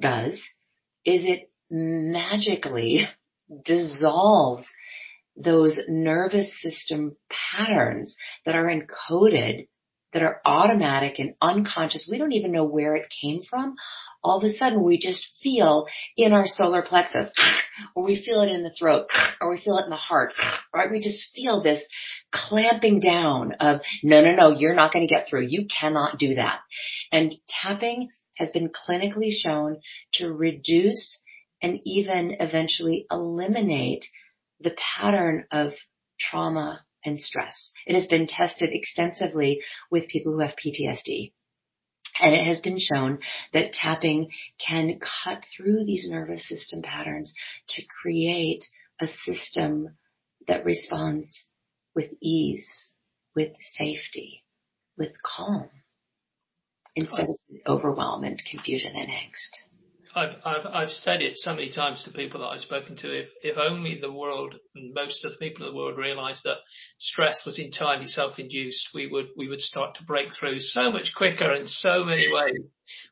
does 0.00 0.34
is 1.04 1.24
it 1.24 1.50
magically 1.70 3.08
dissolves 3.64 4.64
those 5.36 5.78
nervous 5.88 6.50
system 6.62 7.16
patterns 7.52 8.16
that 8.46 8.54
are 8.54 8.70
encoded 8.70 9.68
that 10.14 10.22
are 10.22 10.40
automatic 10.46 11.18
and 11.18 11.34
unconscious. 11.42 12.08
We 12.10 12.18
don't 12.18 12.32
even 12.32 12.52
know 12.52 12.64
where 12.64 12.94
it 12.94 13.12
came 13.20 13.42
from. 13.42 13.74
All 14.22 14.38
of 14.38 14.44
a 14.44 14.54
sudden 14.54 14.82
we 14.82 14.96
just 14.96 15.26
feel 15.42 15.86
in 16.16 16.32
our 16.32 16.46
solar 16.46 16.82
plexus, 16.82 17.30
or 17.94 18.04
we 18.04 18.22
feel 18.24 18.40
it 18.40 18.50
in 18.50 18.62
the 18.62 18.74
throat, 18.78 19.08
or 19.40 19.50
we 19.50 19.60
feel 19.60 19.76
it 19.76 19.84
in 19.84 19.90
the 19.90 19.96
heart, 19.96 20.32
right? 20.74 20.90
We 20.90 21.00
just 21.00 21.34
feel 21.34 21.62
this 21.62 21.84
clamping 22.32 23.00
down 23.00 23.54
of, 23.60 23.80
no, 24.02 24.22
no, 24.22 24.34
no, 24.34 24.50
you're 24.50 24.74
not 24.74 24.92
going 24.92 25.06
to 25.06 25.12
get 25.12 25.26
through. 25.28 25.46
You 25.48 25.66
cannot 25.66 26.18
do 26.18 26.36
that. 26.36 26.60
And 27.12 27.34
tapping 27.48 28.08
has 28.38 28.50
been 28.52 28.70
clinically 28.70 29.30
shown 29.32 29.80
to 30.14 30.28
reduce 30.28 31.20
and 31.60 31.80
even 31.84 32.36
eventually 32.38 33.06
eliminate 33.10 34.04
the 34.60 34.76
pattern 34.96 35.44
of 35.50 35.72
trauma 36.20 36.84
and 37.04 37.20
stress. 37.20 37.72
It 37.86 37.94
has 37.94 38.06
been 38.06 38.26
tested 38.26 38.70
extensively 38.72 39.60
with 39.90 40.08
people 40.08 40.32
who 40.32 40.40
have 40.40 40.56
PTSD. 40.56 41.32
And 42.20 42.34
it 42.34 42.44
has 42.44 42.60
been 42.60 42.78
shown 42.78 43.18
that 43.52 43.72
tapping 43.72 44.30
can 44.64 45.00
cut 45.24 45.44
through 45.56 45.84
these 45.84 46.08
nervous 46.08 46.48
system 46.48 46.82
patterns 46.82 47.34
to 47.70 47.82
create 48.02 48.64
a 49.00 49.06
system 49.06 49.96
that 50.46 50.64
responds 50.64 51.48
with 51.94 52.10
ease, 52.22 52.92
with 53.34 53.52
safety, 53.60 54.44
with 54.96 55.14
calm, 55.22 55.68
instead 56.94 57.28
of 57.28 57.36
overwhelm 57.66 58.22
and 58.22 58.40
confusion 58.48 58.94
and 58.94 59.08
angst. 59.08 59.73
I've, 60.14 60.36
I've, 60.44 60.66
I've 60.66 60.90
said 60.90 61.22
it 61.22 61.36
so 61.36 61.52
many 61.54 61.70
times 61.70 62.04
to 62.04 62.10
people 62.10 62.40
that 62.40 62.46
I've 62.46 62.60
spoken 62.60 62.96
to. 62.96 63.20
If, 63.20 63.28
if 63.42 63.56
only 63.58 63.98
the 64.00 64.12
world, 64.12 64.54
and 64.74 64.94
most 64.94 65.24
of 65.24 65.32
the 65.32 65.38
people 65.38 65.66
in 65.66 65.72
the 65.72 65.76
world 65.76 65.98
realized 65.98 66.42
that 66.44 66.58
stress 66.98 67.42
was 67.44 67.58
entirely 67.58 68.06
self-induced, 68.06 68.90
we 68.94 69.08
would, 69.08 69.26
we 69.36 69.48
would 69.48 69.60
start 69.60 69.96
to 69.96 70.04
break 70.04 70.28
through 70.38 70.60
so 70.60 70.90
much 70.92 71.12
quicker 71.16 71.52
in 71.52 71.66
so 71.66 72.04
many 72.04 72.32
ways. 72.32 72.60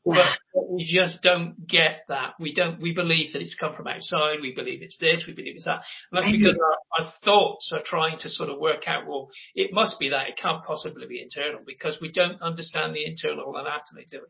But 0.05 0.39
we 0.71 0.85
just 0.85 1.23
don't 1.23 1.67
get 1.67 2.03
that. 2.09 2.35
We 2.39 2.55
don't, 2.55 2.81
we 2.81 2.93
believe 2.93 3.33
that 3.33 3.43
it's 3.43 3.55
come 3.55 3.75
from 3.75 3.87
outside. 3.87 4.41
We 4.41 4.55
believe 4.55 4.83
it's 4.83 4.99
this. 4.99 5.25
We 5.27 5.33
believe 5.33 5.55
it's 5.57 5.65
that. 5.65 5.83
And 6.11 6.23
that's 6.23 6.33
because 6.33 6.59
our, 6.59 7.05
our 7.07 7.13
thoughts 7.25 7.73
are 7.73 7.83
trying 7.85 8.19
to 8.19 8.29
sort 8.29 8.51
of 8.51 8.59
work 8.59 8.87
out, 8.87 9.07
well, 9.07 9.29
it 9.55 9.73
must 9.73 9.99
be 9.99 10.11
that. 10.11 10.29
It 10.29 10.37
can't 10.37 10.63
possibly 10.65 11.07
be 11.07 11.23
internal 11.23 11.61
because 11.67 11.99
we 12.01 12.13
don't 12.13 12.41
understand 12.43 12.95
the 12.95 13.07
internal 13.07 13.57
anatomy, 13.57 14.07
do 14.11 14.21
we? 14.21 14.29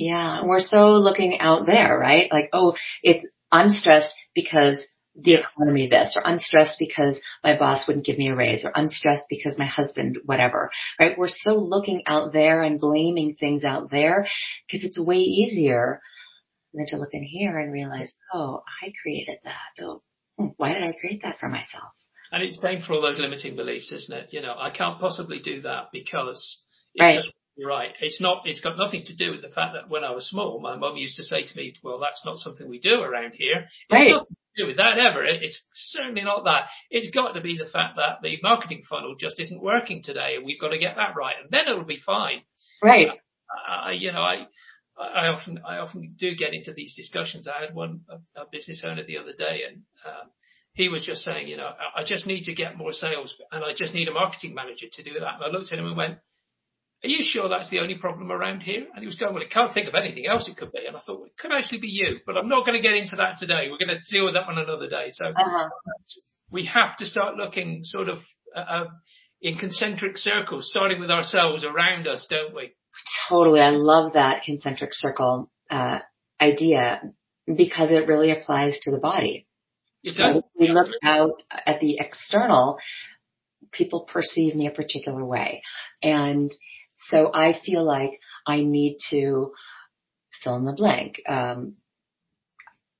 Yeah, 0.00 0.46
we're 0.46 0.60
so 0.60 0.92
looking 0.92 1.36
out 1.40 1.66
there, 1.66 1.98
right? 1.98 2.32
Like, 2.32 2.48
oh, 2.54 2.74
it's, 3.02 3.22
I'm 3.52 3.68
stressed 3.68 4.14
because 4.34 4.82
the 5.14 5.34
economy 5.34 5.88
this, 5.88 6.16
or 6.16 6.26
I'm 6.26 6.38
stressed 6.38 6.76
because 6.78 7.20
my 7.44 7.58
boss 7.58 7.86
wouldn't 7.86 8.06
give 8.06 8.16
me 8.16 8.28
a 8.28 8.34
raise, 8.34 8.64
or 8.64 8.72
I'm 8.74 8.88
stressed 8.88 9.24
because 9.28 9.58
my 9.58 9.66
husband, 9.66 10.16
whatever, 10.24 10.70
right? 10.98 11.18
We're 11.18 11.28
so 11.28 11.50
looking 11.50 12.04
out 12.06 12.32
there 12.32 12.62
and 12.62 12.80
blaming 12.80 13.36
things 13.38 13.62
out 13.62 13.90
there 13.90 14.26
because 14.66 14.84
it's 14.86 14.98
way 14.98 15.18
easier 15.18 16.00
than 16.72 16.86
to 16.88 16.96
look 16.96 17.12
in 17.12 17.22
here 17.22 17.58
and 17.58 17.70
realize, 17.70 18.14
oh, 18.32 18.62
I 18.82 18.92
created 19.02 19.36
that. 19.44 19.84
Oh, 19.84 20.00
hmm, 20.38 20.46
why 20.56 20.72
did 20.72 20.82
I 20.82 20.94
create 20.98 21.20
that 21.24 21.38
for 21.38 21.50
myself? 21.50 21.92
And 22.32 22.42
it's 22.42 22.56
paying 22.56 22.80
for 22.80 22.94
all 22.94 23.02
those 23.02 23.18
limiting 23.18 23.54
beliefs, 23.54 23.92
isn't 23.92 24.16
it? 24.16 24.28
You 24.30 24.40
know, 24.40 24.54
I 24.58 24.70
can't 24.70 24.98
possibly 24.98 25.40
do 25.40 25.60
that 25.62 25.88
because 25.92 26.62
it 26.94 27.02
right. 27.02 27.16
just 27.16 27.32
right. 27.66 27.90
It's 28.00 28.20
not, 28.20 28.42
it's 28.44 28.60
got 28.60 28.78
nothing 28.78 29.04
to 29.06 29.16
do 29.16 29.32
with 29.32 29.42
the 29.42 29.48
fact 29.48 29.74
that 29.74 29.88
when 29.88 30.04
I 30.04 30.12
was 30.12 30.28
small, 30.28 30.60
my 30.60 30.76
mum 30.76 30.96
used 30.96 31.16
to 31.16 31.22
say 31.22 31.42
to 31.42 31.56
me, 31.56 31.74
well, 31.82 31.98
that's 31.98 32.22
not 32.24 32.38
something 32.38 32.68
we 32.68 32.78
do 32.78 33.00
around 33.00 33.34
here. 33.34 33.66
It's 33.88 33.92
right. 33.92 34.10
nothing 34.10 34.36
to 34.56 34.62
do 34.62 34.66
with 34.68 34.76
that 34.76 34.98
ever. 34.98 35.24
It's 35.24 35.60
certainly 35.72 36.22
not 36.22 36.44
that. 36.44 36.66
It's 36.90 37.14
got 37.14 37.32
to 37.32 37.40
be 37.40 37.58
the 37.58 37.70
fact 37.70 37.96
that 37.96 38.18
the 38.22 38.38
marketing 38.42 38.82
funnel 38.88 39.14
just 39.18 39.40
isn't 39.40 39.62
working 39.62 40.02
today 40.02 40.36
and 40.36 40.44
we've 40.44 40.60
got 40.60 40.68
to 40.68 40.78
get 40.78 40.96
that 40.96 41.16
right 41.16 41.36
and 41.40 41.50
then 41.50 41.66
it'll 41.68 41.84
be 41.84 42.00
fine. 42.04 42.42
Right. 42.82 43.08
Uh, 43.08 43.90
you 43.90 44.12
know, 44.12 44.20
I, 44.20 44.46
I 44.98 45.28
often, 45.28 45.60
I 45.66 45.78
often 45.78 46.14
do 46.18 46.34
get 46.34 46.54
into 46.54 46.72
these 46.72 46.94
discussions. 46.94 47.48
I 47.48 47.64
had 47.64 47.74
one, 47.74 48.02
a, 48.08 48.42
a 48.42 48.44
business 48.50 48.82
owner 48.84 49.04
the 49.04 49.18
other 49.18 49.32
day 49.32 49.62
and, 49.68 49.82
um, 50.06 50.30
he 50.74 50.88
was 50.88 51.04
just 51.04 51.22
saying, 51.22 51.48
you 51.48 51.56
know, 51.56 51.68
I 51.96 52.04
just 52.04 52.26
need 52.26 52.44
to 52.44 52.54
get 52.54 52.78
more 52.78 52.92
sales 52.92 53.34
and 53.50 53.64
I 53.64 53.72
just 53.76 53.92
need 53.92 54.08
a 54.08 54.12
marketing 54.12 54.54
manager 54.54 54.86
to 54.92 55.02
do 55.02 55.14
that. 55.14 55.34
And 55.34 55.44
I 55.44 55.48
looked 55.48 55.72
at 55.72 55.78
him 55.78 55.86
and 55.86 55.96
went, 55.96 56.18
are 57.02 57.08
you 57.08 57.22
sure 57.22 57.48
that's 57.48 57.70
the 57.70 57.78
only 57.78 57.96
problem 57.96 58.30
around 58.30 58.60
here? 58.60 58.86
And 58.92 59.00
he 59.00 59.06
was 59.06 59.16
going, 59.16 59.32
well, 59.32 59.42
it 59.42 59.50
can't 59.50 59.72
think 59.72 59.88
of 59.88 59.94
anything 59.94 60.26
else 60.26 60.48
it 60.48 60.56
could 60.56 60.72
be. 60.72 60.84
And 60.86 60.96
I 60.96 61.00
thought, 61.00 61.20
well, 61.20 61.26
it 61.26 61.38
could 61.38 61.52
actually 61.52 61.78
be 61.78 61.88
you, 61.88 62.18
but 62.26 62.36
I'm 62.36 62.48
not 62.48 62.66
going 62.66 62.80
to 62.80 62.86
get 62.86 62.94
into 62.94 63.16
that 63.16 63.38
today. 63.38 63.68
We're 63.70 63.84
going 63.84 63.98
to 63.98 64.12
deal 64.12 64.26
with 64.26 64.34
that 64.34 64.46
one 64.46 64.58
another 64.58 64.88
day. 64.88 65.06
So 65.08 65.26
uh-huh. 65.26 65.68
we 66.50 66.66
have 66.66 66.96
to 66.98 67.06
start 67.06 67.36
looking 67.36 67.80
sort 67.84 68.10
of 68.10 68.18
uh, 68.54 68.60
uh, 68.60 68.84
in 69.40 69.56
concentric 69.56 70.18
circles, 70.18 70.68
starting 70.68 71.00
with 71.00 71.10
ourselves 71.10 71.64
around 71.64 72.06
us, 72.06 72.26
don't 72.28 72.54
we? 72.54 72.74
Totally. 73.28 73.60
I 73.60 73.70
love 73.70 74.12
that 74.12 74.42
concentric 74.44 74.90
circle 74.92 75.50
uh, 75.70 76.00
idea 76.40 77.00
because 77.46 77.90
it 77.90 78.08
really 78.08 78.30
applies 78.30 78.78
to 78.82 78.90
the 78.90 79.00
body. 79.00 79.46
It 80.02 80.16
does. 80.16 80.42
we 80.58 80.68
look 80.68 80.88
out 81.02 81.42
at 81.66 81.80
the 81.80 81.98
external, 81.98 82.78
people 83.72 84.08
perceive 84.10 84.54
me 84.54 84.66
a 84.66 84.70
particular 84.70 85.24
way. 85.24 85.62
And 86.02 86.54
so 87.06 87.30
I 87.32 87.58
feel 87.64 87.84
like 87.84 88.20
I 88.46 88.62
need 88.62 88.98
to 89.10 89.52
fill 90.42 90.56
in 90.56 90.64
the 90.64 90.72
blank. 90.72 91.20
Um, 91.28 91.74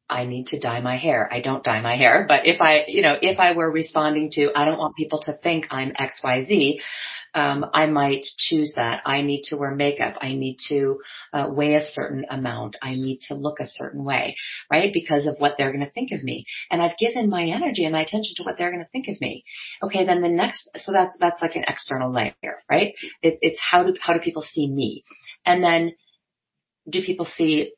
I 0.08 0.26
need 0.26 0.48
to 0.48 0.58
dye 0.58 0.80
my 0.80 0.96
hair. 0.96 1.28
I 1.32 1.40
don't 1.40 1.62
dye 1.62 1.80
my 1.80 1.96
hair, 1.96 2.26
but 2.28 2.44
if 2.46 2.60
I, 2.60 2.84
you 2.88 3.02
know, 3.02 3.16
if 3.20 3.38
I 3.38 3.52
were 3.52 3.70
responding 3.70 4.30
to, 4.32 4.50
I 4.56 4.64
don't 4.64 4.78
want 4.78 4.96
people 4.96 5.20
to 5.22 5.32
think 5.34 5.68
I'm 5.70 5.92
XYZ, 5.92 6.80
um, 7.34 7.66
I 7.72 7.86
might 7.86 8.26
choose 8.38 8.72
that. 8.76 9.02
I 9.04 9.22
need 9.22 9.42
to 9.44 9.56
wear 9.56 9.74
makeup. 9.74 10.16
I 10.20 10.34
need 10.34 10.56
to 10.68 11.00
uh, 11.32 11.48
weigh 11.50 11.74
a 11.74 11.82
certain 11.82 12.24
amount. 12.30 12.76
I 12.82 12.94
need 12.94 13.20
to 13.28 13.34
look 13.34 13.60
a 13.60 13.66
certain 13.66 14.04
way, 14.04 14.36
right? 14.70 14.92
Because 14.92 15.26
of 15.26 15.36
what 15.38 15.54
they're 15.56 15.72
going 15.72 15.84
to 15.84 15.92
think 15.92 16.10
of 16.12 16.22
me. 16.24 16.46
And 16.70 16.82
I've 16.82 16.98
given 16.98 17.30
my 17.30 17.44
energy 17.44 17.84
and 17.84 17.92
my 17.92 18.02
attention 18.02 18.34
to 18.36 18.42
what 18.42 18.58
they're 18.58 18.70
going 18.70 18.82
to 18.82 18.88
think 18.90 19.08
of 19.08 19.20
me. 19.20 19.44
Okay, 19.82 20.04
then 20.04 20.22
the 20.22 20.28
next, 20.28 20.68
so 20.76 20.92
that's 20.92 21.16
that's 21.20 21.40
like 21.40 21.56
an 21.56 21.64
external 21.66 22.12
layer, 22.12 22.34
right? 22.70 22.94
It, 23.22 23.38
it's 23.40 23.60
how 23.60 23.84
do 23.84 23.94
how 24.00 24.12
do 24.14 24.20
people 24.20 24.42
see 24.42 24.68
me, 24.68 25.04
and 25.44 25.62
then 25.62 25.92
do 26.88 27.02
people 27.02 27.26
see 27.26 27.72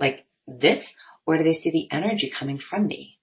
like 0.00 0.26
this, 0.46 0.80
or 1.26 1.38
do 1.38 1.44
they 1.44 1.52
see 1.52 1.70
the 1.70 1.94
energy 1.94 2.32
coming 2.36 2.58
from 2.58 2.86
me? 2.86 3.19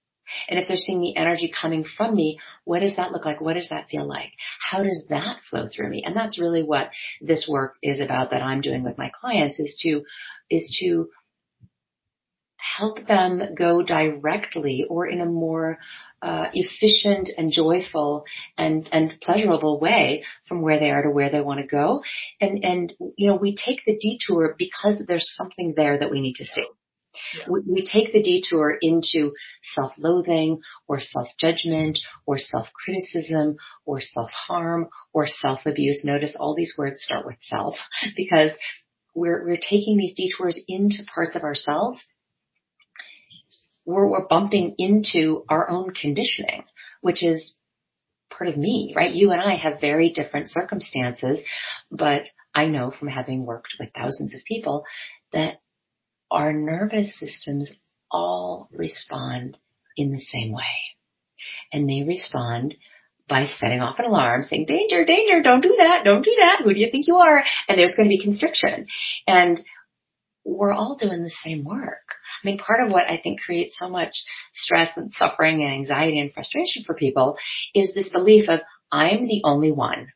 And 0.48 0.58
if 0.58 0.68
they're 0.68 0.76
seeing 0.76 1.00
the 1.00 1.16
energy 1.16 1.52
coming 1.60 1.84
from 1.84 2.14
me, 2.14 2.38
what 2.64 2.80
does 2.80 2.96
that 2.96 3.12
look 3.12 3.24
like? 3.24 3.40
What 3.40 3.54
does 3.54 3.68
that 3.70 3.88
feel 3.88 4.06
like? 4.06 4.32
How 4.70 4.82
does 4.82 5.06
that 5.10 5.38
flow 5.48 5.68
through 5.68 5.90
me? 5.90 6.02
And 6.04 6.16
that's 6.16 6.40
really 6.40 6.62
what 6.62 6.90
this 7.20 7.48
work 7.50 7.74
is 7.82 8.00
about 8.00 8.30
that 8.30 8.42
I'm 8.42 8.60
doing 8.60 8.82
with 8.82 8.98
my 8.98 9.10
clients 9.20 9.58
is 9.58 9.78
to, 9.82 10.02
is 10.50 10.76
to 10.80 11.08
help 12.56 13.06
them 13.06 13.40
go 13.56 13.82
directly 13.82 14.86
or 14.88 15.06
in 15.06 15.20
a 15.20 15.26
more 15.26 15.78
uh, 16.20 16.48
efficient 16.52 17.30
and 17.36 17.52
joyful 17.52 18.24
and 18.56 18.88
and 18.90 19.16
pleasurable 19.20 19.78
way 19.78 20.24
from 20.48 20.62
where 20.62 20.80
they 20.80 20.90
are 20.90 21.02
to 21.02 21.10
where 21.10 21.30
they 21.30 21.40
want 21.40 21.60
to 21.60 21.66
go. 21.66 22.02
And 22.40 22.64
and 22.64 22.92
you 23.16 23.28
know 23.28 23.36
we 23.36 23.54
take 23.54 23.84
the 23.86 23.96
detour 23.96 24.54
because 24.58 25.02
there's 25.06 25.32
something 25.36 25.74
there 25.76 25.98
that 25.98 26.10
we 26.10 26.20
need 26.20 26.34
to 26.34 26.44
see. 26.44 26.66
Yeah. 27.34 27.44
We, 27.48 27.60
we 27.66 27.84
take 27.84 28.12
the 28.12 28.22
detour 28.22 28.76
into 28.80 29.32
self-loathing 29.74 30.60
or 30.86 31.00
self-judgment 31.00 31.98
or 32.26 32.38
self-criticism 32.38 33.56
or 33.84 34.00
self-harm 34.00 34.88
or 35.12 35.26
self-abuse. 35.26 36.04
Notice 36.04 36.36
all 36.38 36.54
these 36.54 36.74
words 36.78 37.02
start 37.02 37.26
with 37.26 37.38
self 37.40 37.76
because 38.16 38.52
we're, 39.14 39.44
we're 39.44 39.56
taking 39.56 39.96
these 39.96 40.14
detours 40.14 40.60
into 40.68 41.04
parts 41.12 41.34
of 41.34 41.42
ourselves 41.42 41.98
where 43.84 44.06
we're 44.06 44.28
bumping 44.28 44.74
into 44.76 45.44
our 45.48 45.70
own 45.70 45.90
conditioning, 45.90 46.62
which 47.00 47.22
is 47.22 47.54
part 48.30 48.48
of 48.48 48.56
me, 48.56 48.92
right? 48.94 49.14
You 49.14 49.30
and 49.30 49.40
I 49.40 49.56
have 49.56 49.80
very 49.80 50.10
different 50.10 50.50
circumstances, 50.50 51.40
but 51.90 52.22
I 52.54 52.66
know 52.66 52.90
from 52.90 53.08
having 53.08 53.46
worked 53.46 53.76
with 53.80 53.88
thousands 53.94 54.34
of 54.34 54.44
people 54.46 54.84
that 55.32 55.60
our 56.30 56.52
nervous 56.52 57.18
systems 57.18 57.72
all 58.10 58.68
respond 58.72 59.58
in 59.96 60.12
the 60.12 60.20
same 60.20 60.52
way. 60.52 60.62
And 61.72 61.88
they 61.88 62.02
respond 62.02 62.74
by 63.28 63.46
setting 63.46 63.80
off 63.80 63.98
an 63.98 64.06
alarm 64.06 64.42
saying, 64.42 64.66
danger, 64.66 65.04
danger, 65.04 65.42
don't 65.42 65.60
do 65.60 65.76
that, 65.78 66.02
don't 66.04 66.24
do 66.24 66.34
that, 66.38 66.62
who 66.64 66.72
do 66.72 66.80
you 66.80 66.90
think 66.90 67.06
you 67.06 67.16
are? 67.16 67.44
And 67.68 67.78
there's 67.78 67.94
going 67.94 68.06
to 68.06 68.16
be 68.16 68.22
constriction. 68.22 68.86
And 69.26 69.60
we're 70.44 70.72
all 70.72 70.96
doing 70.96 71.22
the 71.22 71.30
same 71.44 71.64
work. 71.64 72.06
I 72.42 72.46
mean, 72.46 72.58
part 72.58 72.80
of 72.80 72.90
what 72.90 73.08
I 73.08 73.20
think 73.22 73.40
creates 73.40 73.78
so 73.78 73.90
much 73.90 74.12
stress 74.54 74.96
and 74.96 75.12
suffering 75.12 75.62
and 75.62 75.72
anxiety 75.72 76.18
and 76.20 76.32
frustration 76.32 76.84
for 76.84 76.94
people 76.94 77.36
is 77.74 77.92
this 77.94 78.08
belief 78.08 78.48
of, 78.48 78.60
I'm 78.90 79.26
the 79.26 79.42
only 79.44 79.72
one 79.72 80.08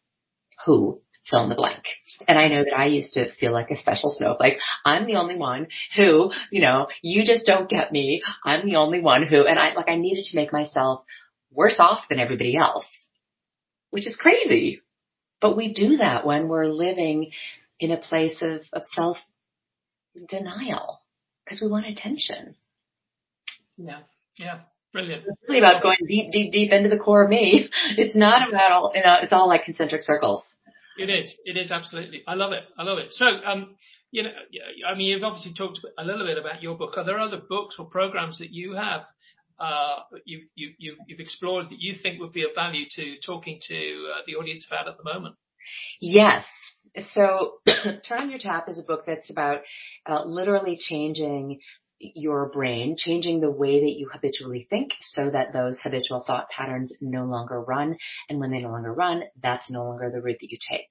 who 0.64 1.01
fill 1.28 1.44
in 1.44 1.48
the 1.48 1.54
blank. 1.54 1.84
And 2.26 2.38
I 2.38 2.48
know 2.48 2.64
that 2.64 2.76
I 2.76 2.86
used 2.86 3.14
to 3.14 3.30
feel 3.32 3.52
like 3.52 3.70
a 3.70 3.76
special 3.76 4.10
snowflake. 4.10 4.58
I'm 4.84 5.06
the 5.06 5.16
only 5.16 5.36
one 5.36 5.68
who, 5.96 6.32
you 6.50 6.62
know, 6.62 6.88
you 7.02 7.24
just 7.24 7.46
don't 7.46 7.68
get 7.68 7.92
me. 7.92 8.22
I'm 8.44 8.66
the 8.66 8.76
only 8.76 9.00
one 9.00 9.26
who, 9.26 9.46
and 9.46 9.58
I, 9.58 9.74
like 9.74 9.88
I 9.88 9.96
needed 9.96 10.24
to 10.24 10.36
make 10.36 10.52
myself 10.52 11.04
worse 11.52 11.78
off 11.80 12.08
than 12.08 12.18
everybody 12.18 12.56
else, 12.56 12.86
which 13.90 14.06
is 14.06 14.16
crazy. 14.16 14.80
But 15.40 15.56
we 15.56 15.72
do 15.72 15.98
that 15.98 16.26
when 16.26 16.48
we're 16.48 16.66
living 16.66 17.32
in 17.78 17.90
a 17.90 17.96
place 17.96 18.38
of, 18.40 18.62
of 18.72 18.82
self 18.94 19.18
denial 20.28 21.00
because 21.44 21.60
we 21.60 21.70
want 21.70 21.86
attention. 21.86 22.54
Yeah. 23.76 24.00
Yeah. 24.36 24.60
Brilliant. 24.92 25.24
It's 25.26 25.48
really 25.48 25.58
about 25.58 25.82
going 25.82 25.96
deep, 26.06 26.30
deep, 26.32 26.52
deep 26.52 26.70
into 26.70 26.90
the 26.90 26.98
core 26.98 27.24
of 27.24 27.30
me. 27.30 27.68
It's 27.96 28.14
not 28.14 28.48
about 28.48 28.72
all, 28.72 28.92
you 28.94 29.02
know, 29.02 29.16
it's 29.22 29.32
all 29.32 29.48
like 29.48 29.64
concentric 29.64 30.02
circles. 30.02 30.42
It 30.98 31.10
is. 31.10 31.34
It 31.44 31.56
is 31.56 31.70
absolutely. 31.70 32.22
I 32.26 32.34
love 32.34 32.52
it. 32.52 32.64
I 32.78 32.82
love 32.82 32.98
it. 32.98 33.12
So, 33.12 33.26
um, 33.26 33.76
you 34.10 34.22
know, 34.24 34.30
I 34.86 34.96
mean, 34.96 35.08
you've 35.08 35.22
obviously 35.22 35.54
talked 35.54 35.80
a 35.98 36.04
little 36.04 36.26
bit 36.26 36.38
about 36.38 36.62
your 36.62 36.76
book. 36.76 36.96
Are 36.96 37.04
there 37.04 37.18
other 37.18 37.40
books 37.48 37.76
or 37.78 37.86
programs 37.86 38.38
that 38.38 38.52
you 38.52 38.74
have, 38.74 39.02
uh, 39.58 40.00
you, 40.24 40.42
you, 40.54 40.74
you, 40.78 40.96
you've 41.06 41.20
explored 41.20 41.70
that 41.70 41.80
you 41.80 41.94
think 42.00 42.20
would 42.20 42.32
be 42.32 42.42
of 42.42 42.50
value 42.54 42.84
to 42.96 43.16
talking 43.24 43.58
to 43.68 43.74
uh, 43.74 44.20
the 44.26 44.34
audience 44.34 44.66
about 44.70 44.88
at 44.88 44.96
the 44.98 45.04
moment? 45.04 45.36
Yes. 46.00 46.44
So, 46.96 47.54
Turn 47.66 48.18
on 48.18 48.30
Your 48.30 48.38
Tap 48.38 48.68
is 48.68 48.78
a 48.78 48.86
book 48.86 49.04
that's 49.06 49.30
about 49.30 49.62
uh, 50.06 50.24
literally 50.24 50.78
changing 50.78 51.60
your 52.14 52.50
brain, 52.50 52.96
changing 52.98 53.40
the 53.40 53.50
way 53.50 53.80
that 53.80 53.98
you 53.98 54.08
habitually 54.12 54.66
think 54.68 54.92
so 55.00 55.30
that 55.30 55.52
those 55.52 55.80
habitual 55.80 56.22
thought 56.26 56.48
patterns 56.50 56.96
no 57.00 57.24
longer 57.24 57.60
run. 57.60 57.96
And 58.28 58.40
when 58.40 58.50
they 58.50 58.60
no 58.60 58.70
longer 58.70 58.92
run, 58.92 59.22
that's 59.40 59.70
no 59.70 59.84
longer 59.84 60.10
the 60.12 60.20
route 60.20 60.38
that 60.40 60.50
you 60.50 60.58
take. 60.70 60.88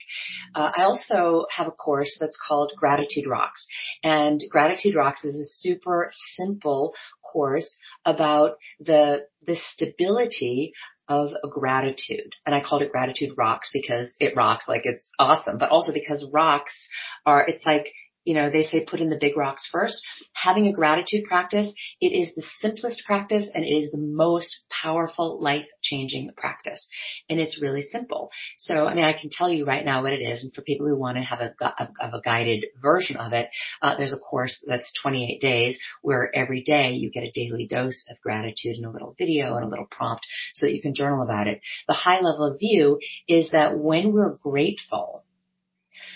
Uh, 0.55 0.71
I 0.75 0.83
also 0.83 1.45
have 1.55 1.67
a 1.67 1.71
course 1.71 2.17
that's 2.19 2.39
called 2.47 2.71
Gratitude 2.77 3.27
Rocks. 3.27 3.67
And 4.03 4.41
Gratitude 4.49 4.95
Rocks 4.95 5.25
is 5.25 5.35
a 5.35 5.53
super 5.61 6.11
simple 6.35 6.93
course 7.21 7.77
about 8.05 8.51
the, 8.79 9.25
the 9.45 9.55
stability 9.55 10.73
of 11.07 11.31
gratitude. 11.49 12.31
And 12.45 12.55
I 12.55 12.61
called 12.61 12.83
it 12.83 12.91
gratitude 12.91 13.31
rocks 13.37 13.69
because 13.73 14.15
it 14.19 14.35
rocks 14.35 14.65
like 14.67 14.83
it's 14.85 15.11
awesome, 15.19 15.57
but 15.57 15.69
also 15.69 15.91
because 15.91 16.25
rocks 16.31 16.87
are, 17.25 17.45
it's 17.45 17.65
like 17.65 17.87
you 18.23 18.35
know, 18.35 18.49
they 18.49 18.63
say 18.63 18.85
put 18.85 19.01
in 19.01 19.09
the 19.09 19.17
big 19.19 19.35
rocks 19.35 19.67
first. 19.71 20.01
Having 20.33 20.67
a 20.67 20.73
gratitude 20.73 21.23
practice, 21.27 21.73
it 21.99 22.07
is 22.07 22.33
the 22.35 22.43
simplest 22.59 23.03
practice 23.05 23.49
and 23.53 23.63
it 23.63 23.69
is 23.69 23.91
the 23.91 23.97
most 23.97 24.65
powerful 24.69 25.41
life 25.41 25.65
changing 25.81 26.29
practice. 26.37 26.87
And 27.29 27.39
it's 27.39 27.61
really 27.61 27.81
simple. 27.81 28.29
So, 28.57 28.85
I 28.85 28.93
mean, 28.93 29.05
I 29.05 29.13
can 29.13 29.29
tell 29.31 29.49
you 29.49 29.65
right 29.65 29.83
now 29.83 30.03
what 30.03 30.13
it 30.13 30.21
is. 30.21 30.43
And 30.43 30.53
for 30.53 30.61
people 30.61 30.87
who 30.87 30.97
want 30.97 31.17
to 31.17 31.23
have 31.23 31.39
a, 31.39 31.53
of 31.99 32.13
a 32.13 32.21
guided 32.21 32.65
version 32.81 33.17
of 33.17 33.33
it, 33.33 33.49
uh, 33.81 33.97
there's 33.97 34.13
a 34.13 34.17
course 34.17 34.63
that's 34.67 34.93
28 35.01 35.41
days 35.41 35.79
where 36.01 36.31
every 36.35 36.61
day 36.61 36.91
you 36.91 37.09
get 37.09 37.23
a 37.23 37.31
daily 37.31 37.67
dose 37.67 38.05
of 38.11 38.21
gratitude 38.21 38.75
and 38.75 38.85
a 38.85 38.91
little 38.91 39.15
video 39.17 39.55
and 39.55 39.65
a 39.65 39.69
little 39.69 39.87
prompt 39.89 40.25
so 40.53 40.67
that 40.67 40.75
you 40.75 40.81
can 40.81 40.93
journal 40.93 41.23
about 41.23 41.47
it. 41.47 41.61
The 41.87 41.93
high 41.93 42.19
level 42.21 42.55
view 42.59 42.99
is 43.27 43.51
that 43.51 43.77
when 43.77 44.13
we're 44.13 44.35
grateful, 44.35 45.25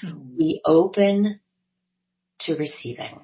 mm-hmm. 0.03 0.37
we 0.37 0.61
open 0.65 1.39
to 2.41 2.55
receiving. 2.55 3.21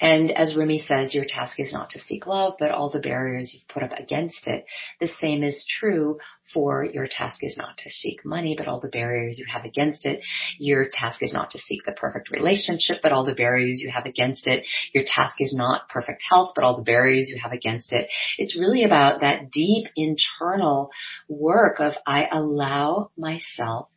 And 0.00 0.30
as 0.30 0.54
Rumi 0.56 0.78
says, 0.78 1.14
your 1.14 1.24
task 1.26 1.58
is 1.58 1.72
not 1.72 1.90
to 1.90 1.98
seek 1.98 2.26
love, 2.26 2.54
but 2.58 2.70
all 2.70 2.90
the 2.90 3.00
barriers 3.00 3.52
you've 3.52 3.68
put 3.68 3.82
up 3.82 3.98
against 3.98 4.46
it. 4.46 4.64
The 5.00 5.08
same 5.08 5.42
is 5.42 5.66
true 5.68 6.18
for 6.52 6.84
your 6.84 7.08
task 7.08 7.40
is 7.42 7.56
not 7.56 7.78
to 7.78 7.90
seek 7.90 8.24
money, 8.24 8.54
but 8.56 8.68
all 8.68 8.80
the 8.80 8.88
barriers 8.88 9.38
you 9.38 9.46
have 9.50 9.64
against 9.64 10.06
it. 10.06 10.20
Your 10.58 10.88
task 10.92 11.22
is 11.22 11.32
not 11.32 11.50
to 11.50 11.58
seek 11.58 11.84
the 11.84 11.92
perfect 11.92 12.30
relationship, 12.30 12.98
but 13.02 13.12
all 13.12 13.24
the 13.24 13.34
barriers 13.34 13.80
you 13.80 13.90
have 13.90 14.06
against 14.06 14.46
it. 14.46 14.64
Your 14.92 15.04
task 15.06 15.36
is 15.40 15.54
not 15.56 15.88
perfect 15.88 16.22
health, 16.30 16.52
but 16.54 16.64
all 16.64 16.76
the 16.76 16.82
barriers 16.82 17.28
you 17.28 17.40
have 17.42 17.52
against 17.52 17.92
it. 17.92 18.08
It's 18.38 18.58
really 18.58 18.84
about 18.84 19.20
that 19.20 19.50
deep 19.50 19.86
internal 19.96 20.90
work 21.28 21.80
of 21.80 21.94
I 22.06 22.28
allow 22.30 23.10
myself 23.16 23.88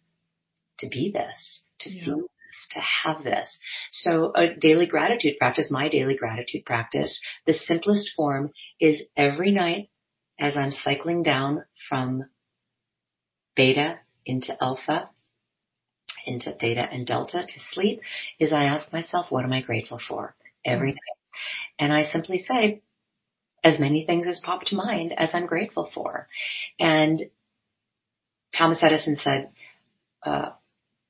to 0.79 0.87
be 0.89 1.11
this, 1.11 1.63
to 1.79 1.89
yeah. 1.89 2.05
feel 2.05 2.27
to 2.71 2.79
have 2.79 3.23
this. 3.23 3.59
So 3.91 4.31
a 4.35 4.53
daily 4.53 4.85
gratitude 4.85 5.37
practice, 5.37 5.69
my 5.71 5.89
daily 5.89 6.15
gratitude 6.15 6.65
practice, 6.65 7.21
the 7.45 7.53
simplest 7.53 8.11
form 8.15 8.51
is 8.79 9.03
every 9.15 9.51
night 9.51 9.89
as 10.39 10.55
I'm 10.55 10.71
cycling 10.71 11.23
down 11.23 11.63
from 11.89 12.25
beta 13.55 13.99
into 14.25 14.55
alpha, 14.61 15.09
into 16.25 16.51
theta 16.51 16.87
and 16.91 17.07
delta 17.07 17.43
to 17.47 17.59
sleep, 17.59 18.01
is 18.39 18.53
I 18.53 18.65
ask 18.65 18.91
myself, 18.93 19.27
what 19.29 19.45
am 19.45 19.53
I 19.53 19.61
grateful 19.61 19.99
for 20.05 20.35
every 20.65 20.91
night? 20.91 21.17
And 21.79 21.93
I 21.93 22.03
simply 22.03 22.39
say, 22.39 22.81
as 23.63 23.79
many 23.79 24.05
things 24.05 24.27
as 24.27 24.41
pop 24.43 24.63
to 24.65 24.75
mind 24.75 25.13
as 25.17 25.31
I'm 25.33 25.45
grateful 25.45 25.89
for. 25.93 26.27
And 26.79 27.23
Thomas 28.55 28.81
Edison 28.81 29.17
said, 29.17 29.49
uh, 30.23 30.51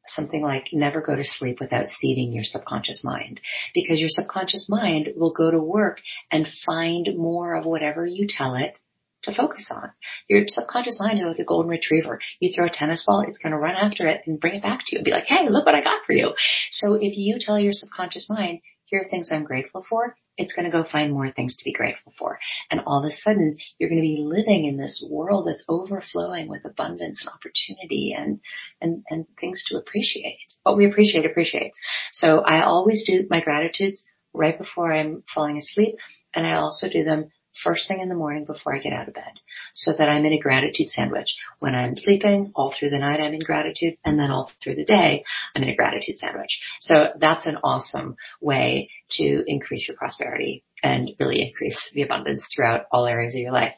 something 0.09 0.41
like 0.41 0.67
never 0.73 1.01
go 1.01 1.15
to 1.15 1.23
sleep 1.23 1.59
without 1.59 1.87
seeding 1.87 2.31
your 2.31 2.43
subconscious 2.43 3.03
mind 3.03 3.41
because 3.73 3.99
your 3.99 4.09
subconscious 4.09 4.67
mind 4.69 5.09
will 5.15 5.33
go 5.33 5.51
to 5.51 5.59
work 5.59 5.99
and 6.31 6.47
find 6.65 7.09
more 7.15 7.55
of 7.55 7.65
whatever 7.65 8.05
you 8.05 8.27
tell 8.27 8.55
it 8.55 8.79
to 9.23 9.33
focus 9.33 9.67
on. 9.71 9.91
Your 10.27 10.43
subconscious 10.47 10.99
mind 10.99 11.19
is 11.19 11.25
like 11.25 11.39
a 11.39 11.45
golden 11.45 11.69
retriever. 11.69 12.19
You 12.39 12.53
throw 12.53 12.65
a 12.65 12.69
tennis 12.71 13.03
ball, 13.05 13.25
it's 13.27 13.39
going 13.39 13.51
to 13.51 13.57
run 13.57 13.75
after 13.75 14.07
it 14.07 14.21
and 14.25 14.39
bring 14.39 14.55
it 14.55 14.63
back 14.63 14.79
to 14.85 14.95
you 14.95 14.99
and 14.99 15.05
be 15.05 15.11
like, 15.11 15.25
hey, 15.25 15.47
look 15.49 15.65
what 15.65 15.75
I 15.75 15.83
got 15.83 16.05
for 16.05 16.13
you. 16.13 16.33
So 16.71 16.93
if 16.93 17.17
you 17.17 17.37
tell 17.39 17.59
your 17.59 17.73
subconscious 17.73 18.29
mind, 18.29 18.59
here 18.87 19.01
are 19.01 19.09
things 19.09 19.29
I'm 19.31 19.43
grateful 19.43 19.85
for, 19.87 20.15
it's 20.37 20.53
going 20.53 20.65
to 20.65 20.71
go 20.71 20.89
find 20.89 21.13
more 21.13 21.31
things 21.31 21.57
to 21.57 21.65
be 21.65 21.73
grateful 21.73 22.13
for. 22.17 22.39
And 22.71 22.81
all 22.85 23.03
of 23.03 23.11
a 23.11 23.15
sudden, 23.15 23.57
you're 23.77 23.89
going 23.89 24.01
to 24.01 24.07
be 24.07 24.17
living 24.19 24.65
in 24.65 24.77
this 24.77 25.05
world 25.09 25.47
that's 25.47 25.63
overflowing 25.67 26.47
with 26.47 26.65
abundance 26.65 27.19
and 27.21 27.29
opportunity 27.29 28.15
and, 28.17 28.39
and, 28.81 29.03
and 29.09 29.25
things 29.39 29.63
to 29.67 29.77
appreciate. 29.77 30.39
What 30.63 30.77
we 30.77 30.89
appreciate 30.89 31.25
appreciates. 31.25 31.77
So 32.13 32.39
I 32.39 32.63
always 32.63 33.03
do 33.05 33.27
my 33.29 33.41
gratitudes 33.41 34.03
right 34.33 34.57
before 34.57 34.93
I'm 34.93 35.23
falling 35.33 35.57
asleep. 35.57 35.95
And 36.33 36.47
I 36.47 36.55
also 36.55 36.87
do 36.89 37.03
them 37.03 37.29
first 37.63 37.87
thing 37.87 38.01
in 38.01 38.09
the 38.09 38.15
morning 38.15 38.45
before 38.45 38.75
I 38.75 38.79
get 38.79 38.93
out 38.93 39.07
of 39.07 39.13
bed 39.13 39.39
so 39.73 39.93
that 39.97 40.09
I'm 40.09 40.25
in 40.25 40.33
a 40.33 40.39
gratitude 40.39 40.89
sandwich. 40.89 41.35
When 41.59 41.75
I'm 41.75 41.95
sleeping, 41.95 42.51
all 42.55 42.73
through 42.77 42.91
the 42.91 42.99
night 42.99 43.19
I'm 43.19 43.33
in 43.33 43.41
gratitude 43.41 43.97
and 44.03 44.19
then 44.19 44.31
all 44.31 44.51
through 44.63 44.75
the 44.75 44.85
day 44.85 45.23
I'm 45.55 45.63
in 45.63 45.69
a 45.69 45.75
gratitude 45.75 46.17
sandwich. 46.17 46.59
So 46.79 47.09
that's 47.19 47.45
an 47.45 47.57
awesome 47.63 48.15
way 48.41 48.89
to 49.11 49.43
increase 49.47 49.87
your 49.87 49.97
prosperity 49.97 50.63
and 50.83 51.11
really 51.19 51.45
increase 51.45 51.89
the 51.93 52.03
abundance 52.03 52.47
throughout 52.53 52.85
all 52.91 53.05
areas 53.05 53.35
of 53.35 53.41
your 53.41 53.51
life. 53.51 53.75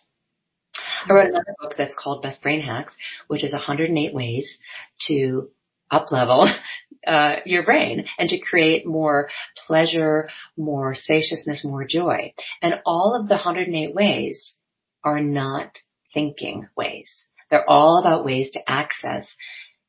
I 1.10 1.14
wrote 1.14 1.30
another 1.30 1.56
book 1.62 1.74
that's 1.78 1.98
called 1.98 2.22
Best 2.22 2.42
Brain 2.42 2.62
Hacks, 2.62 2.96
which 3.28 3.44
is 3.44 3.54
108 3.54 4.14
ways 4.14 4.60
to 5.08 5.50
up 5.92 6.12
level 6.12 6.48
uh, 7.08 7.38
your 7.46 7.64
brain 7.64 8.06
and 8.18 8.30
to 8.30 8.40
create 8.40 8.86
more 8.86 9.30
pleasure, 9.68 10.30
more 10.58 10.94
spaciousness, 10.96 11.64
more 11.64 11.86
joy. 11.86 12.34
And 12.62 12.76
all 12.86 13.18
of 13.20 13.28
the 13.28 13.36
108 13.36 13.94
ways 13.94 14.56
are 15.04 15.22
not 15.22 15.78
thinking 16.14 16.68
ways. 16.76 17.26
They're 17.50 17.70
all 17.70 18.00
about 18.00 18.26
ways 18.26 18.52
to 18.52 18.60
access 18.68 19.34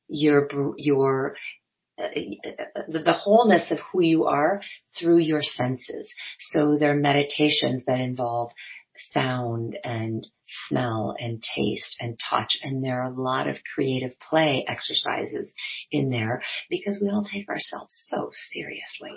your, 0.08 0.48
your, 0.76 1.36
uh, 1.98 2.08
the, 2.88 3.02
the 3.04 3.12
wholeness 3.12 3.70
of 3.70 3.78
who 3.92 4.02
you 4.02 4.24
are 4.24 4.62
through 4.98 5.18
your 5.18 5.42
senses. 5.42 6.14
So 6.38 6.78
they're 6.78 6.94
meditations 6.94 7.84
that 7.86 8.00
involve 8.00 8.52
sound 8.94 9.78
and 9.84 10.26
smell 10.68 11.14
and 11.18 11.42
taste 11.42 11.96
and 12.00 12.18
touch. 12.18 12.58
And 12.62 12.82
there 12.82 13.02
are 13.02 13.12
a 13.12 13.20
lot 13.20 13.48
of 13.48 13.58
creative 13.74 14.12
play 14.18 14.64
exercises 14.66 15.52
in 15.90 16.10
there 16.10 16.42
because 16.68 17.00
we 17.00 17.08
all 17.10 17.24
take 17.24 17.48
ourselves 17.48 17.94
so 18.08 18.30
seriously. 18.50 19.12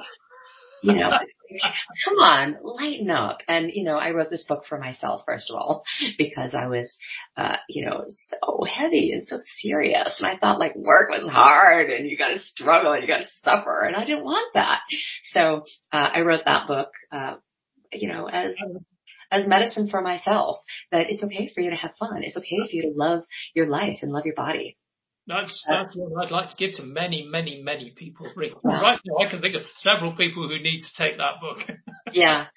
You 0.84 0.96
know, 0.96 1.12
come 2.06 2.18
on, 2.20 2.58
lighten 2.62 3.10
up. 3.10 3.38
And, 3.48 3.72
you 3.74 3.86
know, 3.86 3.98
I 3.98 4.12
wrote 4.12 4.30
this 4.30 4.44
book 4.44 4.66
for 4.68 4.78
myself, 4.78 5.22
first 5.26 5.50
of 5.50 5.56
all, 5.56 5.84
because 6.18 6.54
I 6.54 6.68
was, 6.68 6.98
uh, 7.38 7.56
you 7.70 7.86
know, 7.86 8.04
so 8.08 8.66
heavy 8.66 9.12
and 9.14 9.26
so 9.26 9.38
serious. 9.62 10.20
And 10.20 10.28
I 10.28 10.38
thought 10.38 10.60
like 10.60 10.76
work 10.76 11.10
was 11.10 11.30
hard 11.32 11.90
and 11.90 12.10
you 12.10 12.18
gotta 12.18 12.38
struggle 12.38 12.92
and 12.92 13.02
you 13.02 13.08
gotta 13.08 13.28
suffer. 13.44 13.86
And 13.86 13.96
I 13.96 14.04
didn't 14.04 14.26
want 14.26 14.54
that. 14.56 14.82
So, 15.32 15.64
uh, 15.94 16.10
I 16.16 16.20
wrote 16.20 16.44
that 16.46 16.68
book, 16.68 16.90
uh, 17.14 17.36
you 17.94 18.10
know, 18.10 18.28
as 18.28 18.54
as 19.34 19.48
medicine 19.48 19.90
for 19.90 20.02
myself 20.02 20.58
that 20.92 21.10
it's 21.10 21.24
okay 21.24 21.52
for 21.54 21.62
you 21.62 21.72
to 21.72 21.76
have 21.76 21.96
fun. 22.00 22.22
It's 22.24 22.38
okay 22.38 22.60
for 22.60 22.76
you 22.76 22.84
to 22.84 22.94
love 22.96 23.24
your 23.56 23.68
life 23.68 24.00
and 24.02 24.12
love 24.12 24.26
your 24.26 24.36
body. 24.36 24.78
That's, 25.26 25.66
that's 25.70 25.96
what 25.96 26.26
I'd 26.26 26.32
like 26.32 26.50
to 26.50 26.56
give 26.58 26.76
to 26.76 26.84
many, 26.84 27.26
many, 27.30 27.62
many 27.64 27.94
people. 27.96 28.28
Right 28.36 28.52
now, 28.64 28.98
I 29.26 29.30
can 29.30 29.42
think 29.42 29.56
of 29.56 29.62
several 29.78 30.16
people 30.16 30.48
who 30.50 30.62
need 30.62 30.82
to 30.82 30.94
take 30.98 31.18
that 31.18 31.40
book. 31.40 31.60
yeah. 32.12 32.48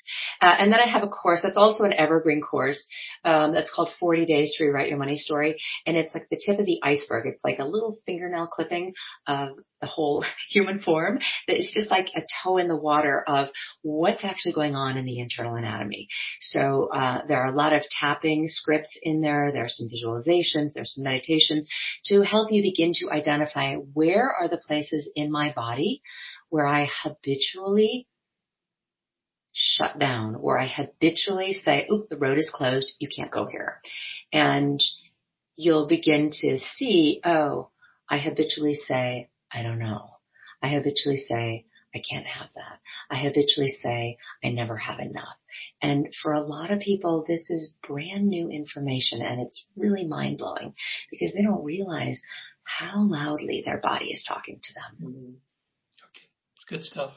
Uh, 0.41 0.55
and 0.59 0.73
then 0.73 0.81
I 0.81 0.89
have 0.89 1.03
a 1.03 1.09
course 1.09 1.41
that's 1.43 1.57
also 1.57 1.85
an 1.85 1.93
evergreen 1.93 2.41
course 2.41 2.87
um, 3.25 3.55
that's 3.55 3.73
called 3.73 3.91
40 4.01 4.27
Days 4.27 4.55
to 4.57 4.65
Rewrite 4.65 4.89
Your 4.89 4.99
Money 4.99 5.17
Story. 5.17 5.57
And 5.87 5.97
it's 5.97 6.15
like 6.15 6.27
the 6.31 6.41
tip 6.45 6.59
of 6.59 6.67
the 6.67 6.81
iceberg. 6.83 7.27
It's 7.27 7.45
like 7.45 7.59
a 7.59 7.65
little 7.65 7.97
fingernail 8.05 8.49
clipping 8.49 8.95
of 9.27 9.51
the 9.81 9.87
whole 9.87 10.25
human 10.51 10.81
form 10.81 11.19
that 11.47 11.59
is 11.59 11.73
just 11.75 11.91
like 11.91 12.09
a 12.17 12.23
toe 12.43 12.59
in 12.59 12.69
the 12.69 12.77
water 12.77 13.23
of 13.27 13.49
what's 13.83 14.25
actually 14.25 14.53
going 14.53 14.75
on 14.75 14.97
in 14.97 15.05
the 15.05 15.19
internal 15.19 15.55
anatomy. 15.55 16.09
So 16.41 16.89
uh, 16.93 17.23
there 17.27 17.43
are 17.43 17.53
a 17.53 17.57
lot 17.57 17.73
of 17.73 17.83
tapping 18.01 18.47
scripts 18.49 18.99
in 19.03 19.21
there. 19.21 19.53
There 19.53 19.65
are 19.65 19.69
some 19.69 19.89
visualizations. 19.89 20.73
There's 20.75 20.95
some 20.95 21.05
meditations 21.05 21.69
to 22.07 22.23
help 22.23 22.53
you 22.53 22.56
begin 22.63 22.93
to 22.97 23.11
identify 23.11 23.75
where 23.77 24.31
are 24.31 24.49
the 24.49 24.59
places 24.59 25.11
in 25.15 25.31
my 25.31 25.53
body 25.53 26.03
where 26.49 26.67
I 26.67 26.89
habitually 27.03 28.07
shut 29.53 29.99
down, 29.99 30.35
where 30.35 30.59
I 30.59 30.67
habitually 30.67 31.55
say, 31.55 31.89
oop, 31.91 32.09
the 32.09 32.19
road 32.19 32.39
is 32.39 32.51
closed. 32.51 32.93
You 32.99 33.09
can't 33.15 33.31
go 33.31 33.47
here. 33.47 33.81
And 34.33 34.81
you'll 35.57 35.87
begin 35.87 36.31
to 36.43 36.59
see, 36.59 37.21
oh, 37.25 37.71
I 38.09 38.19
habitually 38.19 38.75
say, 38.75 39.31
I 39.51 39.63
don't 39.63 39.79
know. 39.79 40.11
I 40.63 40.69
habitually 40.69 41.25
say, 41.27 41.67
I 41.97 42.03
can't 42.09 42.27
have 42.27 42.49
that. 42.55 42.79
I 43.11 43.17
habitually 43.17 43.71
say, 43.71 44.19
I 44.45 44.51
never 44.51 44.77
have 44.77 44.99
enough. 44.99 45.37
And 45.81 46.09
for 46.23 46.33
a 46.35 46.41
lot 46.41 46.71
of 46.71 46.81
people, 46.81 47.25
this 47.27 47.49
is 47.49 47.75
brand 47.87 48.29
new 48.29 48.51
information 48.51 49.23
and 49.23 49.41
it's 49.41 49.65
really 49.77 50.05
mind 50.05 50.39
blowing 50.39 50.75
because 51.11 51.33
they 51.33 51.43
don't 51.43 51.65
realize 51.65 52.21
how 52.65 53.03
loudly 53.03 53.63
their 53.65 53.79
body 53.79 54.07
is 54.07 54.25
talking 54.29 54.61
to 54.63 54.75
them. 54.75 55.11
Mm-hmm. 55.11 55.31
Okay. 56.05 56.27
It's 56.57 56.65
good 56.69 56.85
stuff. 56.85 57.13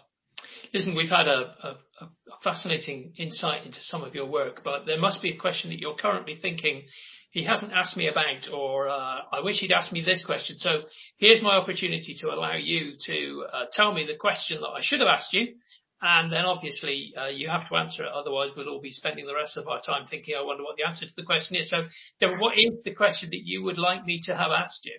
listen, 0.73 0.95
we've 0.95 1.09
had 1.09 1.27
a, 1.27 1.55
a, 1.63 1.77
a, 2.01 2.09
fascinating 2.41 3.13
insight 3.17 3.65
into 3.65 3.79
some 3.81 4.01
of 4.03 4.15
your 4.15 4.27
work, 4.27 4.61
but 4.63 4.85
there 4.85 4.99
must 4.99 5.21
be 5.21 5.31
a 5.31 5.37
question 5.37 5.71
that 5.71 5.79
you're 5.79 5.97
currently 5.97 6.37
thinking 6.41 6.83
he 7.31 7.43
hasn't 7.43 7.73
asked 7.73 7.95
me 7.95 8.07
about, 8.07 8.51
or 8.51 8.89
uh, 8.89 9.19
I 9.31 9.41
wish 9.43 9.59
he'd 9.59 9.71
asked 9.71 9.91
me 9.91 10.03
this 10.03 10.25
question. 10.25 10.57
So 10.57 10.69
here's 11.17 11.43
my 11.43 11.57
opportunity 11.57 12.15
to 12.21 12.27
allow 12.29 12.55
you 12.55 12.93
to 13.05 13.45
uh, 13.53 13.65
tell 13.71 13.93
me 13.93 14.05
the 14.05 14.17
question 14.17 14.61
that 14.61 14.67
I 14.67 14.81
should 14.81 14.99
have 14.99 15.09
asked 15.09 15.33
you. 15.33 15.55
And 16.01 16.31
then 16.31 16.45
obviously 16.45 17.13
uh, 17.19 17.27
you 17.27 17.49
have 17.49 17.67
to 17.69 17.75
answer 17.75 18.03
it. 18.03 18.11
Otherwise, 18.13 18.51
we'll 18.55 18.69
all 18.69 18.81
be 18.81 18.91
spending 18.91 19.27
the 19.27 19.35
rest 19.35 19.57
of 19.57 19.67
our 19.67 19.81
time 19.81 20.07
thinking, 20.09 20.33
I 20.39 20.43
wonder 20.43 20.63
what 20.63 20.77
the 20.77 20.87
answer 20.87 21.05
to 21.05 21.11
the 21.15 21.23
question 21.23 21.57
is. 21.57 21.69
So, 21.69 21.85
Deborah, 22.19 22.39
what 22.39 22.57
is 22.57 22.83
the 22.83 22.95
question 22.95 23.29
that 23.31 23.41
you 23.43 23.63
would 23.63 23.77
like 23.77 24.05
me 24.05 24.21
to 24.23 24.35
have 24.35 24.51
asked 24.51 24.85
you? 24.85 24.97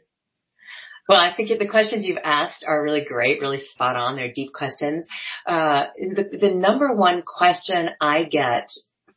Well, 1.08 1.18
I 1.18 1.34
think 1.34 1.48
the 1.58 1.66
questions 1.66 2.04
you've 2.04 2.18
asked 2.22 2.64
are 2.68 2.82
really 2.82 3.04
great, 3.04 3.40
really 3.40 3.58
spot 3.58 3.96
on. 3.96 4.14
They're 4.14 4.32
deep 4.32 4.52
questions. 4.52 5.08
Uh, 5.44 5.86
the, 5.96 6.38
the 6.38 6.54
number 6.54 6.94
one 6.94 7.22
question 7.22 7.88
I 8.00 8.24
get 8.24 8.68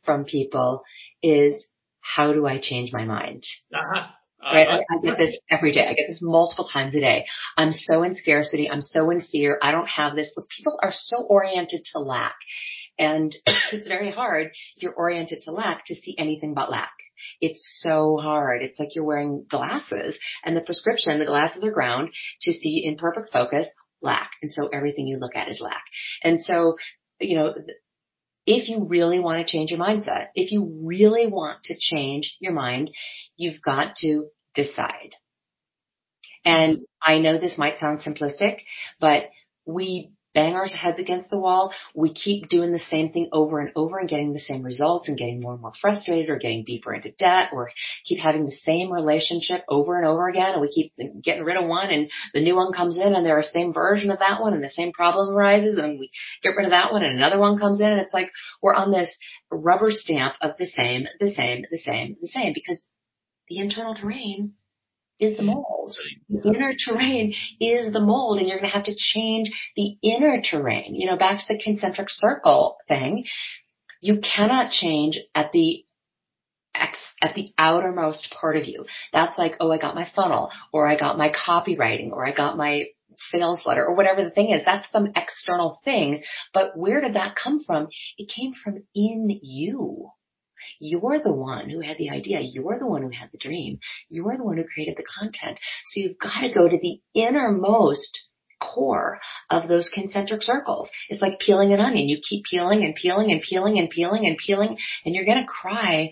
from 0.04 0.24
people 0.24 0.82
is, 1.22 1.64
how 2.04 2.32
do 2.32 2.46
I 2.46 2.58
change 2.58 2.92
my 2.92 3.04
mind? 3.04 3.42
Uh-huh. 3.72 4.06
Right? 4.42 4.68
I, 4.68 4.78
I 4.78 5.00
get 5.02 5.16
this 5.16 5.34
every 5.50 5.72
day. 5.72 5.86
I 5.86 5.94
get 5.94 6.06
this 6.06 6.20
multiple 6.22 6.68
times 6.70 6.94
a 6.94 7.00
day. 7.00 7.24
I'm 7.56 7.72
so 7.72 8.02
in 8.02 8.14
scarcity. 8.14 8.70
I'm 8.70 8.82
so 8.82 9.10
in 9.10 9.22
fear. 9.22 9.58
I 9.62 9.72
don't 9.72 9.88
have 9.88 10.14
this. 10.14 10.30
But 10.36 10.44
people 10.54 10.78
are 10.82 10.92
so 10.92 11.22
oriented 11.22 11.82
to 11.94 12.00
lack. 12.00 12.36
And 12.98 13.34
it's 13.72 13.88
very 13.88 14.10
hard 14.10 14.48
if 14.76 14.82
you're 14.82 14.92
oriented 14.92 15.42
to 15.42 15.52
lack 15.52 15.86
to 15.86 15.94
see 15.94 16.14
anything 16.18 16.52
but 16.52 16.70
lack. 16.70 16.92
It's 17.40 17.64
so 17.80 18.18
hard. 18.20 18.62
It's 18.62 18.78
like 18.78 18.94
you're 18.94 19.04
wearing 19.04 19.46
glasses 19.48 20.18
and 20.44 20.54
the 20.54 20.60
prescription, 20.60 21.18
the 21.18 21.24
glasses 21.24 21.64
are 21.64 21.72
ground 21.72 22.10
to 22.42 22.52
see 22.52 22.82
in 22.84 22.96
perfect 22.96 23.32
focus 23.32 23.68
lack. 24.02 24.30
And 24.42 24.52
so 24.52 24.68
everything 24.68 25.06
you 25.06 25.18
look 25.18 25.36
at 25.36 25.48
is 25.48 25.60
lack. 25.60 25.84
And 26.22 26.40
so, 26.40 26.76
you 27.18 27.38
know, 27.38 27.54
if 28.46 28.68
you 28.68 28.84
really 28.84 29.20
want 29.20 29.38
to 29.38 29.50
change 29.50 29.70
your 29.70 29.80
mindset, 29.80 30.28
if 30.34 30.52
you 30.52 30.82
really 30.84 31.26
want 31.26 31.62
to 31.64 31.76
change 31.78 32.36
your 32.40 32.52
mind, 32.52 32.90
you've 33.36 33.62
got 33.62 33.96
to 33.96 34.26
decide. 34.54 35.14
And 36.44 36.80
I 37.02 37.18
know 37.18 37.38
this 37.38 37.56
might 37.56 37.78
sound 37.78 38.00
simplistic, 38.00 38.58
but 39.00 39.30
we 39.64 40.10
bang 40.34 40.54
our 40.54 40.66
heads 40.66 40.98
against 40.98 41.30
the 41.30 41.38
wall. 41.38 41.72
We 41.94 42.12
keep 42.12 42.48
doing 42.48 42.72
the 42.72 42.78
same 42.78 43.12
thing 43.12 43.28
over 43.32 43.60
and 43.60 43.70
over 43.76 43.98
and 43.98 44.08
getting 44.08 44.32
the 44.32 44.40
same 44.40 44.62
results 44.62 45.08
and 45.08 45.16
getting 45.16 45.40
more 45.40 45.52
and 45.52 45.62
more 45.62 45.72
frustrated 45.80 46.28
or 46.28 46.38
getting 46.38 46.64
deeper 46.64 46.92
into 46.92 47.12
debt 47.12 47.50
or 47.52 47.70
keep 48.04 48.18
having 48.18 48.44
the 48.44 48.52
same 48.52 48.92
relationship 48.92 49.64
over 49.68 49.96
and 49.96 50.06
over 50.06 50.28
again. 50.28 50.52
And 50.52 50.60
we 50.60 50.68
keep 50.68 50.92
getting 51.22 51.44
rid 51.44 51.56
of 51.56 51.68
one 51.68 51.90
and 51.90 52.10
the 52.32 52.42
new 52.42 52.56
one 52.56 52.72
comes 52.72 52.96
in 52.96 53.14
and 53.14 53.24
they're 53.24 53.38
a 53.38 53.44
same 53.44 53.72
version 53.72 54.10
of 54.10 54.18
that 54.18 54.40
one 54.40 54.54
and 54.54 54.62
the 54.62 54.68
same 54.68 54.92
problem 54.92 55.34
arises 55.34 55.78
and 55.78 55.98
we 55.98 56.10
get 56.42 56.56
rid 56.56 56.66
of 56.66 56.72
that 56.72 56.92
one 56.92 57.04
and 57.04 57.16
another 57.16 57.38
one 57.38 57.58
comes 57.58 57.80
in 57.80 57.86
and 57.86 58.00
it's 58.00 58.14
like 58.14 58.30
we're 58.60 58.74
on 58.74 58.90
this 58.90 59.16
rubber 59.50 59.90
stamp 59.90 60.34
of 60.40 60.52
the 60.58 60.66
same, 60.66 61.06
the 61.20 61.32
same, 61.32 61.64
the 61.70 61.78
same, 61.78 62.16
the 62.20 62.28
same 62.28 62.52
because 62.52 62.82
the 63.48 63.58
internal 63.58 63.94
terrain 63.94 64.54
is 65.24 65.36
the 65.36 65.42
mm. 65.42 65.54
mold. 65.54 65.96
The 66.28 66.50
inner 66.50 66.74
terrain 66.74 67.34
is 67.60 67.92
the 67.92 68.00
mold 68.00 68.38
and 68.38 68.48
you're 68.48 68.58
going 68.58 68.70
to 68.70 68.76
have 68.76 68.86
to 68.86 68.96
change 68.96 69.50
the 69.76 69.96
inner 70.02 70.40
terrain. 70.42 70.94
You 70.94 71.06
know, 71.06 71.16
back 71.16 71.38
to 71.38 71.44
the 71.48 71.60
concentric 71.62 72.08
circle 72.10 72.76
thing. 72.88 73.24
You 74.00 74.20
cannot 74.20 74.70
change 74.70 75.18
at 75.34 75.52
the 75.52 75.84
at 77.22 77.34
the 77.34 77.50
outermost 77.56 78.34
part 78.38 78.56
of 78.56 78.66
you. 78.66 78.84
That's 79.12 79.38
like, 79.38 79.54
oh, 79.60 79.70
I 79.70 79.78
got 79.78 79.94
my 79.94 80.06
funnel 80.14 80.50
or 80.72 80.86
I 80.86 80.96
got 80.96 81.16
my 81.16 81.30
copywriting 81.30 82.10
or 82.10 82.26
I 82.26 82.32
got 82.32 82.56
my 82.56 82.86
sales 83.34 83.60
letter 83.64 83.84
or 83.84 83.94
whatever 83.94 84.24
the 84.24 84.30
thing 84.30 84.50
is. 84.50 84.64
That's 84.64 84.90
some 84.90 85.12
external 85.14 85.80
thing. 85.84 86.22
But 86.52 86.76
where 86.76 87.00
did 87.00 87.14
that 87.14 87.36
come 87.36 87.60
from? 87.64 87.88
It 88.18 88.30
came 88.34 88.52
from 88.52 88.82
in 88.94 89.38
you. 89.42 90.10
You're 90.80 91.20
the 91.22 91.32
one 91.32 91.70
who 91.70 91.80
had 91.80 91.98
the 91.98 92.10
idea. 92.10 92.40
You're 92.40 92.78
the 92.78 92.86
one 92.86 93.02
who 93.02 93.10
had 93.10 93.30
the 93.32 93.38
dream. 93.38 93.78
You're 94.08 94.36
the 94.36 94.44
one 94.44 94.56
who 94.56 94.64
created 94.64 94.96
the 94.96 95.04
content. 95.04 95.58
So 95.86 96.00
you've 96.00 96.18
got 96.18 96.40
to 96.40 96.52
go 96.52 96.68
to 96.68 96.78
the 96.80 97.00
innermost 97.14 98.28
core 98.60 99.18
of 99.50 99.68
those 99.68 99.90
concentric 99.92 100.42
circles. 100.42 100.88
It's 101.08 101.22
like 101.22 101.40
peeling 101.40 101.72
an 101.72 101.80
onion. 101.80 102.08
You 102.08 102.20
keep 102.26 102.44
peeling 102.50 102.84
and 102.84 102.94
peeling 102.94 103.30
and 103.30 103.42
peeling 103.42 103.78
and 103.78 103.90
peeling 103.90 104.26
and 104.26 104.38
peeling 104.38 104.78
and 105.04 105.14
you're 105.14 105.26
going 105.26 105.40
to 105.40 105.46
cry 105.46 106.10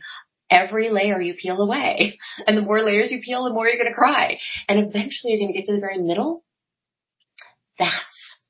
every 0.51 0.91
layer 0.91 1.21
you 1.21 1.35
peel 1.35 1.61
away. 1.61 2.19
And 2.47 2.57
the 2.57 2.63
more 2.63 2.83
layers 2.83 3.11
you 3.11 3.21
peel, 3.25 3.45
the 3.45 3.53
more 3.53 3.67
you're 3.67 3.83
going 3.83 3.93
to 3.93 3.95
cry. 3.95 4.39
And 4.69 4.79
eventually 4.79 5.33
you're 5.33 5.39
going 5.39 5.53
to 5.53 5.59
get 5.59 5.67
to 5.67 5.75
the 5.75 5.81
very 5.81 5.99
middle. 5.99 6.45
That's 7.79 8.41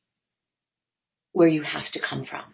where 1.33 1.49
you 1.49 1.63
have 1.63 1.91
to 1.93 2.01
come 2.01 2.25
from. 2.25 2.45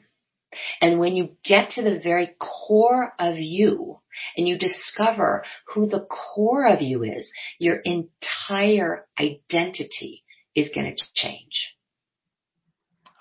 And 0.81 0.99
when 0.99 1.15
you 1.15 1.37
get 1.45 1.71
to 1.71 1.83
the 1.83 2.01
very 2.03 2.35
core 2.39 3.13
of 3.19 3.37
you 3.37 4.01
and 4.37 4.49
you 4.49 4.59
discover 4.59 5.45
who 5.75 5.87
the 5.87 6.07
core 6.07 6.67
of 6.67 6.81
you 6.81 7.05
is, 7.05 7.33
your 7.59 7.77
entire 7.77 9.07
identity 9.19 10.25
is 10.55 10.71
going 10.75 10.95
to 10.97 11.05
change. 11.15 11.75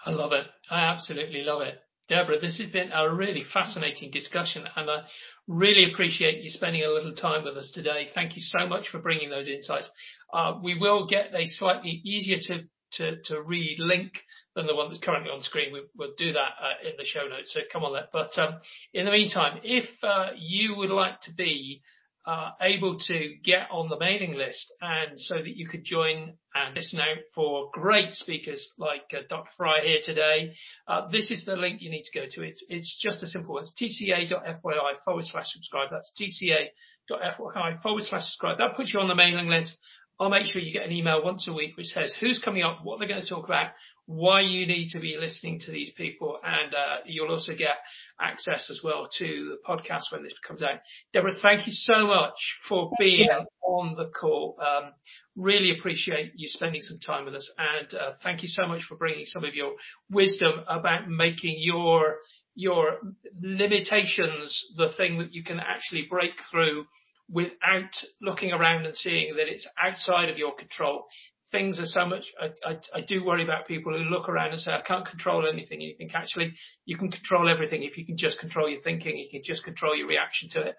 I 0.06 0.12
love 0.12 0.32
it. 0.32 0.46
I 0.72 0.82
absolutely 0.82 1.44
love 1.44 1.62
it. 1.62 1.76
Deborah, 2.08 2.40
this 2.40 2.58
has 2.60 2.72
been 2.72 2.92
a 2.94 3.14
really 3.14 3.44
fascinating 3.54 4.12
discussion 4.12 4.64
and 4.76 4.90
I 4.90 5.02
really 5.48 5.92
appreciate 5.92 6.42
you 6.42 6.50
spending 6.50 6.84
a 6.84 6.90
little 6.90 7.14
time 7.14 7.44
with 7.44 7.58
us 7.58 7.72
today. 7.74 8.08
Thank 8.14 8.36
you 8.36 8.42
so 8.42 8.68
much 8.68 8.88
for 8.90 9.00
bringing 9.00 9.30
those 9.30 9.48
insights. 9.48 9.90
Uh, 10.34 10.60
we 10.64 10.78
will 10.78 11.08
get 11.08 11.34
a 11.34 11.46
slightly 11.46 12.02
easier 12.06 12.38
to, 12.44 12.64
to, 12.94 13.22
to 13.26 13.42
read 13.42 13.80
link 13.80 14.14
than 14.56 14.68
the 14.68 14.76
one 14.76 14.90
that's 14.90 15.04
currently 15.04 15.30
on 15.30 15.44
screen. 15.44 15.74
We, 15.74 15.84
will 15.96 16.14
do 16.18 16.34
that 16.34 16.52
uh, 16.62 16.90
in 16.90 16.94
the 16.98 17.06
show 17.06 17.28
notes, 17.28 17.54
so 17.54 17.62
come 17.72 17.84
on 17.84 17.94
there. 17.94 18.08
But 18.12 18.38
um, 18.38 18.60
in 18.94 19.06
the 19.06 19.12
meantime, 19.12 19.60
if 19.64 19.86
uh, 20.04 20.30
you 20.38 20.76
would 20.76 20.90
like 20.90 21.22
to 21.22 21.32
be 21.38 21.82
uh, 22.28 22.52
able 22.62 23.00
to 23.00 23.36
get 23.42 23.68
on 23.72 23.88
the 23.88 23.98
mailing 23.98 24.34
list 24.34 24.74
and 24.82 25.18
so 25.18 25.36
that 25.36 25.56
you 25.56 25.66
could 25.66 25.86
join 25.86 26.34
and 26.54 26.76
listen 26.76 27.00
out 27.00 27.20
for 27.34 27.70
great 27.72 28.14
speakers 28.14 28.74
like 28.78 29.04
uh, 29.14 29.22
Dr. 29.30 29.50
Fry 29.56 29.80
here 29.82 30.00
today, 30.04 30.54
uh, 30.90 31.08
this 31.10 31.32
is 31.32 31.46
the 31.46 31.56
link 31.56 31.82
you 31.82 31.90
need 31.90 32.04
to 32.04 32.20
go 32.20 32.26
to. 32.30 32.44
It's, 32.44 32.64
it's 32.68 33.00
just 33.02 33.24
a 33.24 33.28
simple 33.28 33.54
one. 33.54 33.64
It's 33.64 33.74
tca.fyi 33.82 35.04
forward 35.06 35.24
slash 35.24 35.48
subscribe. 35.54 35.88
That's 35.90 36.12
tca.fyi 36.20 37.82
forward 37.82 38.04
slash 38.04 38.26
subscribe. 38.26 38.58
That 38.58 38.76
puts 38.76 38.94
you 38.94 39.00
on 39.00 39.08
the 39.08 39.16
mailing 39.16 39.48
list. 39.48 39.78
I'll 40.20 40.30
make 40.30 40.48
sure 40.48 40.62
you 40.62 40.74
get 40.74 40.86
an 40.86 40.92
email 40.92 41.24
once 41.24 41.48
a 41.48 41.54
week 41.54 41.78
which 41.78 41.88
says 41.88 42.16
who's 42.20 42.42
coming 42.44 42.64
up, 42.64 42.80
what 42.84 43.00
they're 43.00 43.08
going 43.08 43.22
to 43.22 43.30
talk 43.30 43.46
about, 43.46 43.72
why 44.08 44.40
you 44.40 44.66
need 44.66 44.90
to 44.92 45.00
be 45.00 45.18
listening 45.20 45.60
to 45.60 45.72
these 45.72 45.92
people, 45.92 46.40
and 46.42 46.74
uh, 46.74 46.98
you'll 47.06 47.30
also 47.30 47.52
get 47.52 47.76
access 48.20 48.70
as 48.72 48.80
well 48.82 49.08
to 49.18 49.26
the 49.26 49.58
podcast 49.68 50.04
when 50.12 50.24
this 50.24 50.34
comes 50.48 50.64
out. 50.64 50.80
Deborah, 51.12 51.34
thank 51.42 51.68
you 51.68 51.74
so 51.74 52.08
much 52.08 52.34
for 52.70 52.90
being 52.98 53.28
on 53.62 53.96
the 53.96 54.10
call. 54.18 54.58
Um, 54.62 54.94
really 55.36 55.78
appreciate 55.78 56.32
you 56.36 56.48
spending 56.48 56.82
some 56.82 57.00
time 57.06 57.26
with 57.26 57.36
us, 57.36 57.52
and 57.58 57.94
uh, 57.94 58.12
thank 58.24 58.44
you 58.44 58.48
so 58.48 58.66
much 58.66 58.84
for 58.88 58.96
bringing 58.96 59.26
some 59.26 59.44
of 59.44 59.54
your 59.54 59.74
wisdom 60.10 60.54
about 60.68 61.10
making 61.10 61.58
your 61.60 62.16
your 62.56 62.98
limitations 63.40 64.74
the 64.78 64.90
thing 64.98 65.20
that 65.20 65.32
you 65.32 65.44
can 65.44 65.60
actually 65.60 66.08
break 66.10 66.32
through 66.50 66.86
without 67.30 67.92
looking 68.22 68.52
around 68.52 68.86
and 68.86 68.96
seeing 68.96 69.36
that 69.36 69.48
it's 69.48 69.68
outside 69.82 70.30
of 70.30 70.38
your 70.38 70.56
control. 70.56 71.06
Things 71.52 71.80
are 71.80 71.86
so 71.86 72.06
much, 72.06 72.26
I, 72.42 72.48
I, 72.70 72.78
I 72.96 73.02
do 73.02 73.24
worry 73.24 73.44
about 73.44 73.68
people 73.68 73.94
who 73.94 74.04
look 74.04 74.28
around 74.28 74.52
and 74.52 74.60
say, 74.60 74.74
I 74.74 74.82
can't 74.82 75.08
control 75.08 75.48
anything. 75.48 75.80
And 75.80 75.90
you 75.90 75.96
think 75.98 76.14
actually 76.14 76.54
you 76.86 76.98
can 76.98 77.10
control 77.10 77.50
everything 77.50 77.84
if 77.84 77.98
you 77.98 78.06
can 78.06 78.18
just 78.18 78.40
control 78.40 78.70
your 78.70 78.82
thinking, 78.82 79.18
you 79.18 79.28
can 79.32 79.42
just 79.44 79.64
control 79.64 79.96
your 79.96 80.08
reaction 80.08 80.50
to 80.52 80.62
it. 80.62 80.76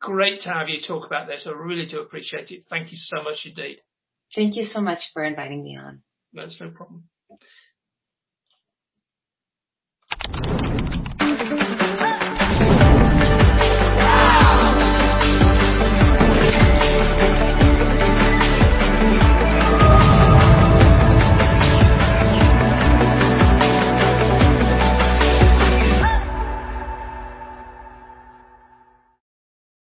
Great 0.00 0.42
to 0.42 0.50
have 0.50 0.68
you 0.68 0.80
talk 0.86 1.06
about 1.06 1.28
this. 1.28 1.46
I 1.46 1.52
really 1.52 1.86
do 1.86 2.00
appreciate 2.00 2.50
it. 2.50 2.64
Thank 2.68 2.90
you 2.90 2.98
so 2.98 3.22
much 3.22 3.46
indeed. 3.46 3.78
Thank 4.34 4.56
you 4.56 4.64
so 4.64 4.80
much 4.80 4.98
for 5.12 5.24
inviting 5.24 5.62
me 5.62 5.78
on. 5.78 6.02
That's 6.32 6.60
no 6.60 6.70
problem. 6.70 7.04